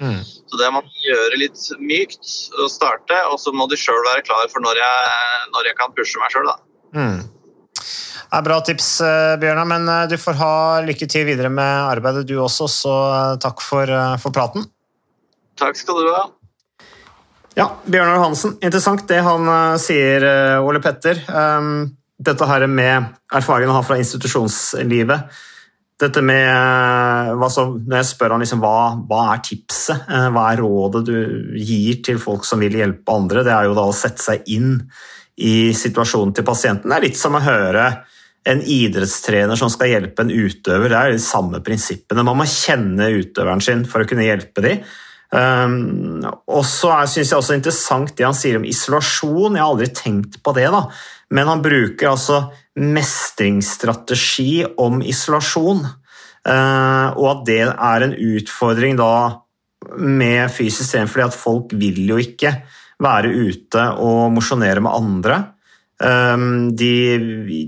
[0.02, 0.20] Mm.
[0.24, 4.24] Så det må man gjøre litt mykt og starte, og så må de sjøl være
[4.26, 5.14] klar for når jeg,
[5.54, 6.58] når jeg kan pushe meg sjøl, da.
[6.94, 7.22] Mm.
[8.34, 11.90] Det er bra tips, eh, Bjørnar, men eh, du får ha lykke til videre med
[11.90, 13.90] arbeidet du også, så eh, takk for,
[14.22, 14.66] for praten.
[15.60, 16.24] Takk skal du ha.
[17.54, 18.56] Ja, Bjørnar Hansen.
[18.58, 19.46] Interessant det han
[19.78, 20.24] sier,
[20.66, 21.20] Ole Petter.
[21.30, 25.30] Um, dette her med erfaringen han har fra institusjonslivet.
[26.00, 30.62] Dette med uh, så, Når jeg spør han liksom, hva, hva er tipset, hva er
[30.62, 31.18] rådet du
[31.60, 34.80] gir til folk som vil hjelpe andre, det er jo da å sette seg inn
[35.34, 36.90] i situasjonen til pasienten.
[36.90, 37.86] Det er litt som å høre
[38.44, 40.90] en idrettstrener som skal hjelpe en utøver.
[40.90, 42.24] Det er de samme prinsippene.
[42.26, 44.84] Man må kjenne utøveren sin for å kunne hjelpe dem.
[45.34, 46.22] Um,
[46.52, 49.56] og så syns jeg også interessant det han sier om isolasjon.
[49.56, 50.84] Jeg har aldri tenkt på det, da.
[51.34, 52.44] Men han bruker altså
[52.80, 55.84] mestringsstrategi om isolasjon.
[56.44, 59.14] Uh, og at det er en utfordring da
[60.00, 62.52] med fysisk trening, fordi at folk vil jo ikke
[63.02, 65.40] være ute og mosjonere med andre.
[66.02, 66.92] Ehm, de,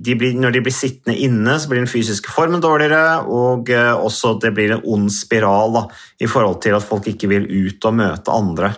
[0.02, 3.92] de blir, når de blir sittende inne, så blir den fysiske formen dårligere, og eh,
[3.94, 5.84] også det blir en ond spiral da,
[6.18, 8.72] i forhold til at folk ikke vil ut og møte andre.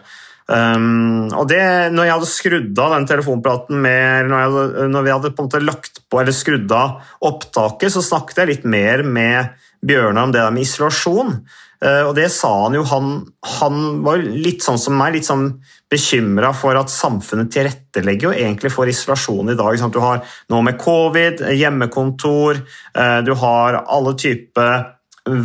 [0.49, 1.61] Um, og det,
[1.93, 5.49] når jeg hadde skrudd av den telefonpraten med, når, hadde, når, vi hadde på en
[5.51, 10.33] måte lagt på eller skrudd av opptaket, så snakket jeg litt mer med Bjørnar om
[10.33, 11.37] det der med isolasjon.
[11.85, 13.13] Uh, og det sa han jo, han,
[13.61, 15.51] han var litt sånn som meg, litt sånn
[15.93, 19.85] bekymra for at samfunnet tilrettelegger jo egentlig for isolasjon i dag.
[19.93, 22.65] Du har noe med covid, hjemmekontor,
[22.97, 24.97] uh, du har alle typer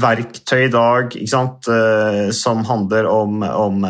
[0.04, 3.84] verktøy i dag eh, som handler om, om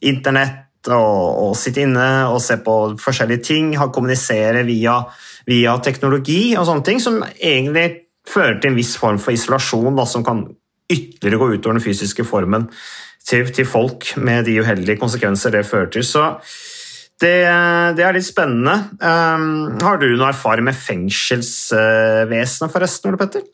[0.00, 5.04] internett internett og, sitte inne og se på forskjellige ting, kommunisere via,
[5.46, 10.04] via, teknologi og sånne ting, som egentlig fører til en viss form for isolasjon da,
[10.06, 10.44] som kan
[10.90, 12.68] ytterligere gå utover den fysiske formen
[13.24, 16.04] til, til, folk med de uheldige konsekvenser det fører til.
[16.04, 16.34] Så
[17.20, 17.48] det,
[17.96, 18.90] det er litt spennende.
[19.00, 23.44] Um, har du noe erfaring med fengselsvesenet, forresten, Ole Petter?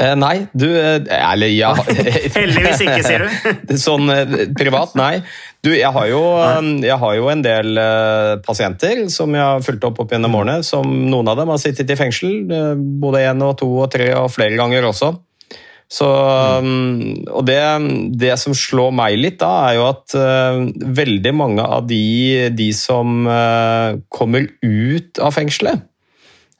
[0.00, 1.74] Eh, nei, du eh, Eller ja
[2.38, 3.74] Heldigvis ikke, sier du.
[3.86, 5.18] sånn eh, privat, nei.
[5.62, 6.22] Du, jeg har, jo,
[6.82, 10.64] jeg har jo en del uh, pasienter som jeg har fulgt opp opp gjennom årene.
[10.66, 14.08] som Noen av dem har sittet i fengsel, uh, både én og to og tre
[14.18, 15.12] og flere ganger også.
[15.92, 17.60] Så, um, og det,
[18.18, 20.64] det, som slår meg litt, da, er jo at uh,
[20.98, 25.84] veldig mange av de, de som uh, kommer ut av fengselet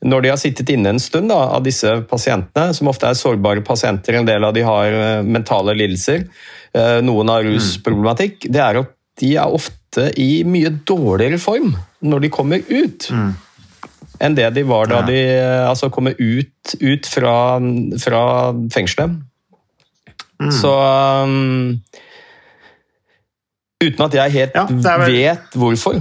[0.03, 3.63] når de har sittet inne en stund, da, av disse pasientene, som ofte er sårbare
[3.67, 6.27] pasienter, en del av de har uh, mentale lidelser,
[7.05, 12.31] noen har rusproblematikk, det er at de er ofte i mye dårligere form når de
[12.33, 13.11] kommer ut.
[13.13, 13.35] Mm
[14.23, 15.19] enn det de var da de
[15.67, 17.37] altså, kommer ut, ut fra,
[18.03, 18.23] fra,
[18.75, 19.19] fengselet.
[20.43, 20.53] Mm.
[20.55, 20.73] Så
[21.27, 21.81] um,
[23.83, 25.09] Uten at jeg helt ja, vel...
[25.11, 25.99] vet hvorfor.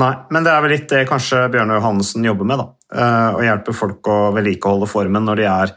[0.00, 2.62] Nei, men det er vel litt det kanskje Bjørnar Johannessen jobber med.
[2.62, 2.70] da.
[2.94, 5.76] Uh, å hjelpe folk å vedlikeholde formen når de er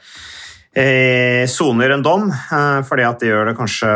[1.49, 3.87] soner en dom, eh, fordi at det gjør det kanskje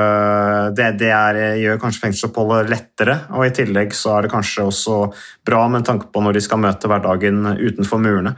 [0.73, 3.17] det, det er, gjør kanskje fengselsoppholdet lettere.
[3.37, 4.97] Og i tillegg så er det kanskje også
[5.45, 8.33] bra med tanke på når de skal møte hverdagen utenfor murene.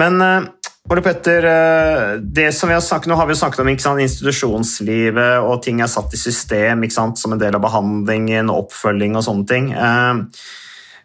[0.00, 0.48] Men eh,
[0.90, 5.46] Ole Petter, eh, det som vi har snakket, nå har vi snakket om sant, institusjonslivet,
[5.46, 9.26] og ting er satt i system sant, som en del av behandlingen og oppfølging og
[9.28, 9.70] sånne ting.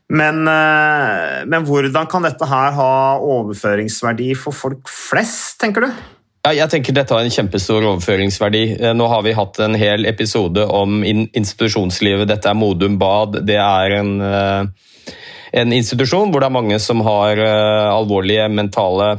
[0.10, 5.92] Men, men hvordan kan dette her ha overføringsverdi for folk flest, tenker du?
[6.40, 8.64] Ja, jeg tenker Dette har en kjempestor overføringsverdi.
[8.80, 12.30] Eh, nå har vi hatt en hel episode om institusjonslivet.
[12.30, 13.42] Dette er Modum Bad.
[13.48, 15.12] Det er en, eh,
[15.60, 19.18] en institusjon hvor det er mange som har eh, alvorlige mentale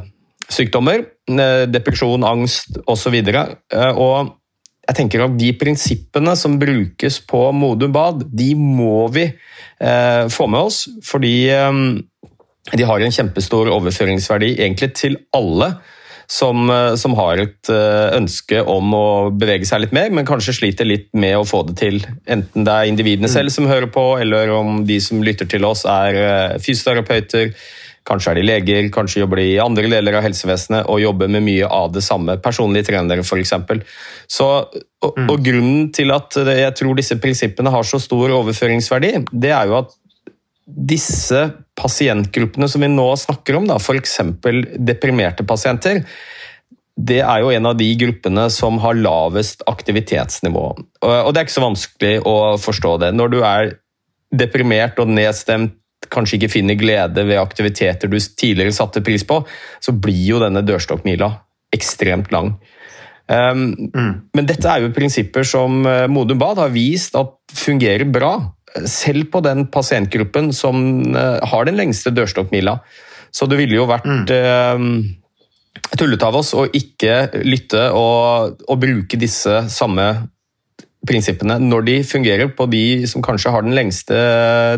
[0.49, 1.05] sykdommer.
[1.70, 3.14] Depresjon, angst osv.
[3.14, 4.32] Og
[4.91, 9.30] jeg tenker at de prinsippene som brukes på Modum Bad, de må vi
[9.80, 10.82] få med oss.
[11.07, 15.70] Fordi de har en kjempestor overføringsverdi egentlig til alle
[16.30, 20.55] som, eh, som, har et eh, ønske om å bevege seg litt mer, men kanskje
[20.61, 21.99] sliter litt med å få det til.
[22.30, 23.34] Enten det er individene mm.
[23.34, 27.51] selv som hører på, eller om de som lytter til oss er eh, fysioterapeuter.
[28.11, 31.45] Kanskje er de leger, kanskje jobber de i andre deler av helsevesenet og jobber med
[31.47, 32.37] mye av det samme.
[32.43, 33.55] Personlige trenere, f.eks.
[34.27, 34.49] Så,
[35.07, 35.31] og, mm.
[35.31, 39.79] og grunnen til at jeg tror disse prinsippene har så stor overføringsverdi, det er jo
[39.85, 39.95] at
[40.71, 41.47] disse
[41.79, 44.19] pasientgruppene som vi nå snakker om, f.eks.
[44.79, 46.05] deprimerte pasienter,
[47.01, 50.65] det er jo en av de gruppene som har lavest aktivitetsnivå.
[51.07, 53.13] Og det er ikke så vanskelig å forstå det.
[53.17, 53.75] Når du er
[54.31, 55.77] deprimert og nedstemt,
[56.09, 59.42] kanskje ikke finner glede ved aktiviteter du tidligere satte pris på,
[59.82, 61.30] så blir jo denne dørstokkmila
[61.76, 62.55] ekstremt lang.
[63.30, 64.14] Um, mm.
[64.34, 68.32] Men dette er jo prinsipper som uh, Modum Bad har vist at fungerer bra.
[68.90, 70.80] Selv på den pasientgruppen som
[71.14, 72.80] uh, har den lengste dørstokkmila.
[73.30, 74.24] Så det ville jo vært mm.
[74.34, 80.11] uh, tullete av oss å ikke lytte og, og, bruke disse samme
[81.07, 84.18] prinsippene når de fungerer på de som kanskje har den lengste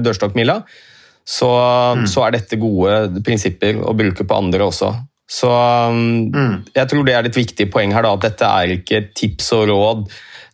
[0.05, 0.61] dørstokkmila.
[1.25, 1.49] Så,
[1.99, 2.07] mm.
[2.11, 4.91] så er dette gode prinsipper å bruke på andre også.
[5.33, 6.55] Så um, mm.
[6.75, 9.65] jeg tror det er et viktig poeng her, da, at dette er ikke tips og
[9.71, 10.05] råd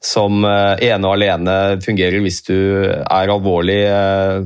[0.04, 2.54] som uh, ene og alene fungerer hvis du
[2.86, 4.44] er alvorlig uh,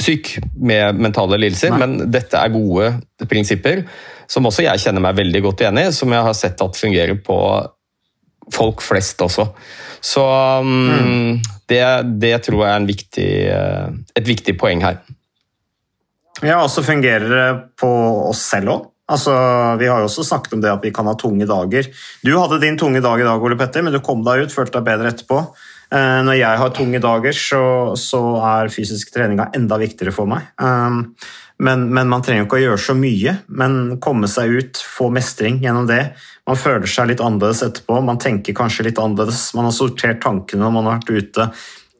[0.00, 1.82] syk med mentale lidelser, Nei.
[1.82, 3.84] men dette er gode prinsipper
[4.30, 7.18] som også jeg kjenner meg veldig godt igjen i, som jeg har sett at fungerer
[7.20, 7.38] på
[8.52, 9.46] folk flest også.
[10.04, 11.44] Så um, mm.
[11.70, 11.84] det,
[12.20, 15.02] det, tror jeg er viktig, uh, et viktig poeng her.
[16.42, 17.46] Ja, og så fungerer det
[17.78, 17.90] på
[18.30, 18.90] oss selv òg.
[19.04, 19.32] Altså,
[19.78, 21.86] Vi har jo også snakket om det at vi kan ha tunge dager.
[22.24, 24.80] Du hadde din tunge dag i dag, Ole Petter, men du kom deg ut, følte
[24.80, 25.44] deg bedre etterpå.
[25.92, 27.62] Eh, når jeg har tunge dager, så,
[28.00, 30.48] så er fysisk treninga enda viktigere for meg.
[30.58, 31.12] Um,
[31.62, 35.60] men, men, man trenger ikke å gjøre så mye, men komme seg ut, få mestring
[35.62, 36.02] gjennom det.
[36.48, 39.52] Man føler seg litt annerledes etterpå, man tenker kanskje litt annerledes.
[39.54, 41.48] Man har sortert tankene når man har vært ute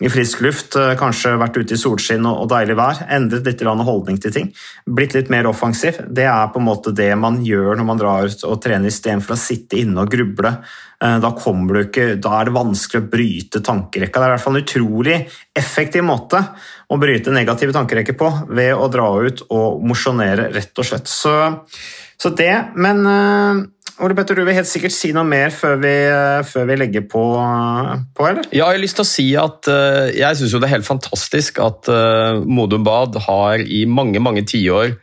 [0.03, 3.05] i frisk luft, eh, kanskje vært ute i solskinn og deilig vær.
[3.15, 4.49] Endret litt holdning til ting.
[4.91, 6.01] Blitt litt mer offensiv.
[6.13, 9.37] Det er på en måte det man gjør når man drar ut og trener, istedenfor
[9.37, 10.59] å sitte inne og gruble.
[11.01, 14.19] Eh, da, ikke, da, er det vanskelig å bryte tankerekka.
[14.19, 15.19] Det er i hvert fall en utrolig
[15.55, 16.43] effektiv måte
[16.91, 21.07] å bryte negative tankerekker på ved å dra ut og mosjonere, rett og slett.
[21.07, 21.35] Så,
[22.19, 22.55] så det.
[22.75, 23.63] Men eh,
[24.03, 27.05] Ole Petter, du vil helt sikkert si noe mer før vi, eh, før vi legger
[27.07, 27.23] på,
[28.17, 28.47] på, eller?
[28.51, 31.61] Ja, jeg har lyst til å si at uh, jeg syns det er helt fantastisk
[31.63, 34.97] at uh, Modum Bad har i mange, mange tiår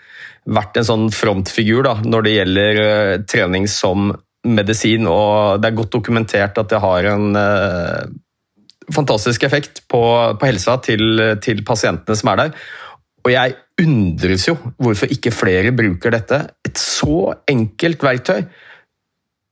[0.52, 2.82] vært en sånn frontfigur da, når det gjelder
[3.30, 4.10] trening som
[4.44, 7.38] medisin, og det er godt dokumentert at det har en
[8.92, 10.02] fantastisk effekt på,
[10.34, 12.58] på helsa til, til pasientene som er der.
[13.22, 13.54] Og jeg
[13.86, 16.42] undres jo hvorfor ikke flere bruker dette.
[16.66, 18.42] Et så enkelt verktøy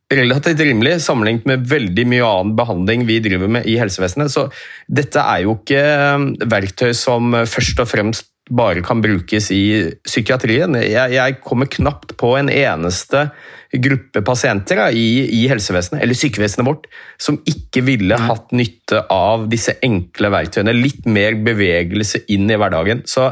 [0.09, 4.31] relativt rimelig sammenlignet med veldig mye annen behandling vi driver med i helsevesenet.
[4.33, 4.47] Så
[4.89, 5.83] dette er jo ikke
[6.15, 9.63] um, verktøy som først og fremst bare kan brukes i
[10.05, 10.73] psykiatrien.
[10.81, 13.27] Jeg, jeg kommer knapt på en eneste
[13.69, 16.87] gruppe pasienter i, i, helsevesenet eller sykevesenet vårt
[17.21, 20.73] som ikke ville hatt nytte av disse enkle verktøyene.
[20.73, 23.05] Litt mer bevegelse inn i hverdagen.
[23.05, 23.29] Så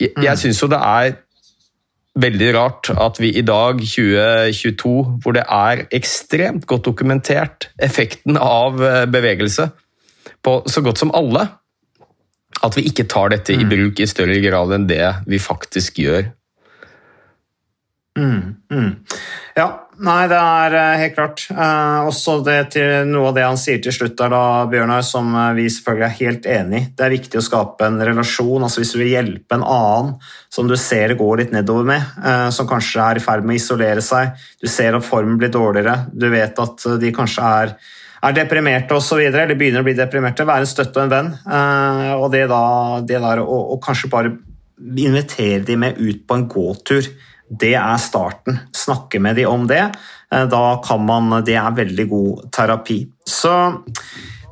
[0.00, 0.40] jeg, jeg mm.
[0.40, 1.18] syns jo det er
[2.18, 8.82] veldig rart at vi i dag, 2022, hvor det er ekstremt godt dokumentert effekten av
[8.82, 9.70] eh, bevegelse
[10.44, 11.46] på så godt som alle,
[12.60, 13.70] at vi ikke tar dette i mm.
[13.70, 16.32] bruk i større grad enn det vi faktisk gjør.
[18.18, 18.90] Mm, mm.
[19.56, 19.68] Ja,
[20.06, 21.44] nei, det er eh, helt klart.
[21.52, 22.38] Eh, også
[22.72, 26.06] til noe av det han sier til slutt der, da, Bjørnar, som eh, vi selvfølgelig
[26.06, 26.88] er helt enig i.
[26.96, 28.66] Det er viktig å skape en relasjon.
[28.66, 30.12] altså Hvis du vil hjelpe en annen
[30.50, 33.62] som du ser går litt nedover med, eh, som kanskje er i ferd med å
[33.62, 37.74] isolere seg, du ser at formen blir dårligere, du vet at de kanskje er
[38.20, 41.30] er deprimerte osv., eller begynner å bli deprimerte, være en støtte og en venn.
[41.40, 42.62] Eh, og det, da,
[43.00, 44.34] det der å kanskje bare
[44.80, 47.08] invitere dem med ut på en gåtur
[47.50, 48.60] det er starten.
[48.76, 49.84] Snakke med de om det.
[50.32, 53.06] Eh, da kan man Det er veldig god terapi.
[53.26, 53.54] Så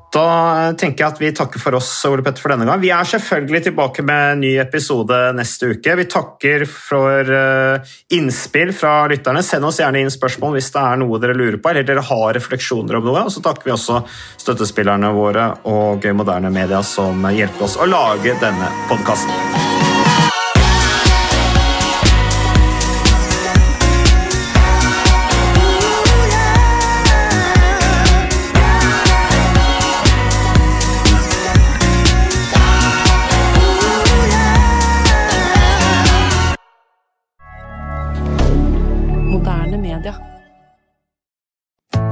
[0.09, 2.81] da tenker jeg at vi takker for oss Ole Petter, for denne gang.
[2.81, 5.97] Vi er selvfølgelig tilbake med en ny episode neste uke.
[6.01, 9.45] Vi takker for eh, innspill fra lytterne.
[9.45, 12.33] Send oss gjerne inn spørsmål hvis det er noe dere lurer på, eller dere har
[12.39, 13.27] refleksjoner om noe.
[13.29, 14.01] Og så takker vi også
[14.41, 19.78] støttespillerne våre og Gøy moderne media som hjelper oss å lage denne podkasten.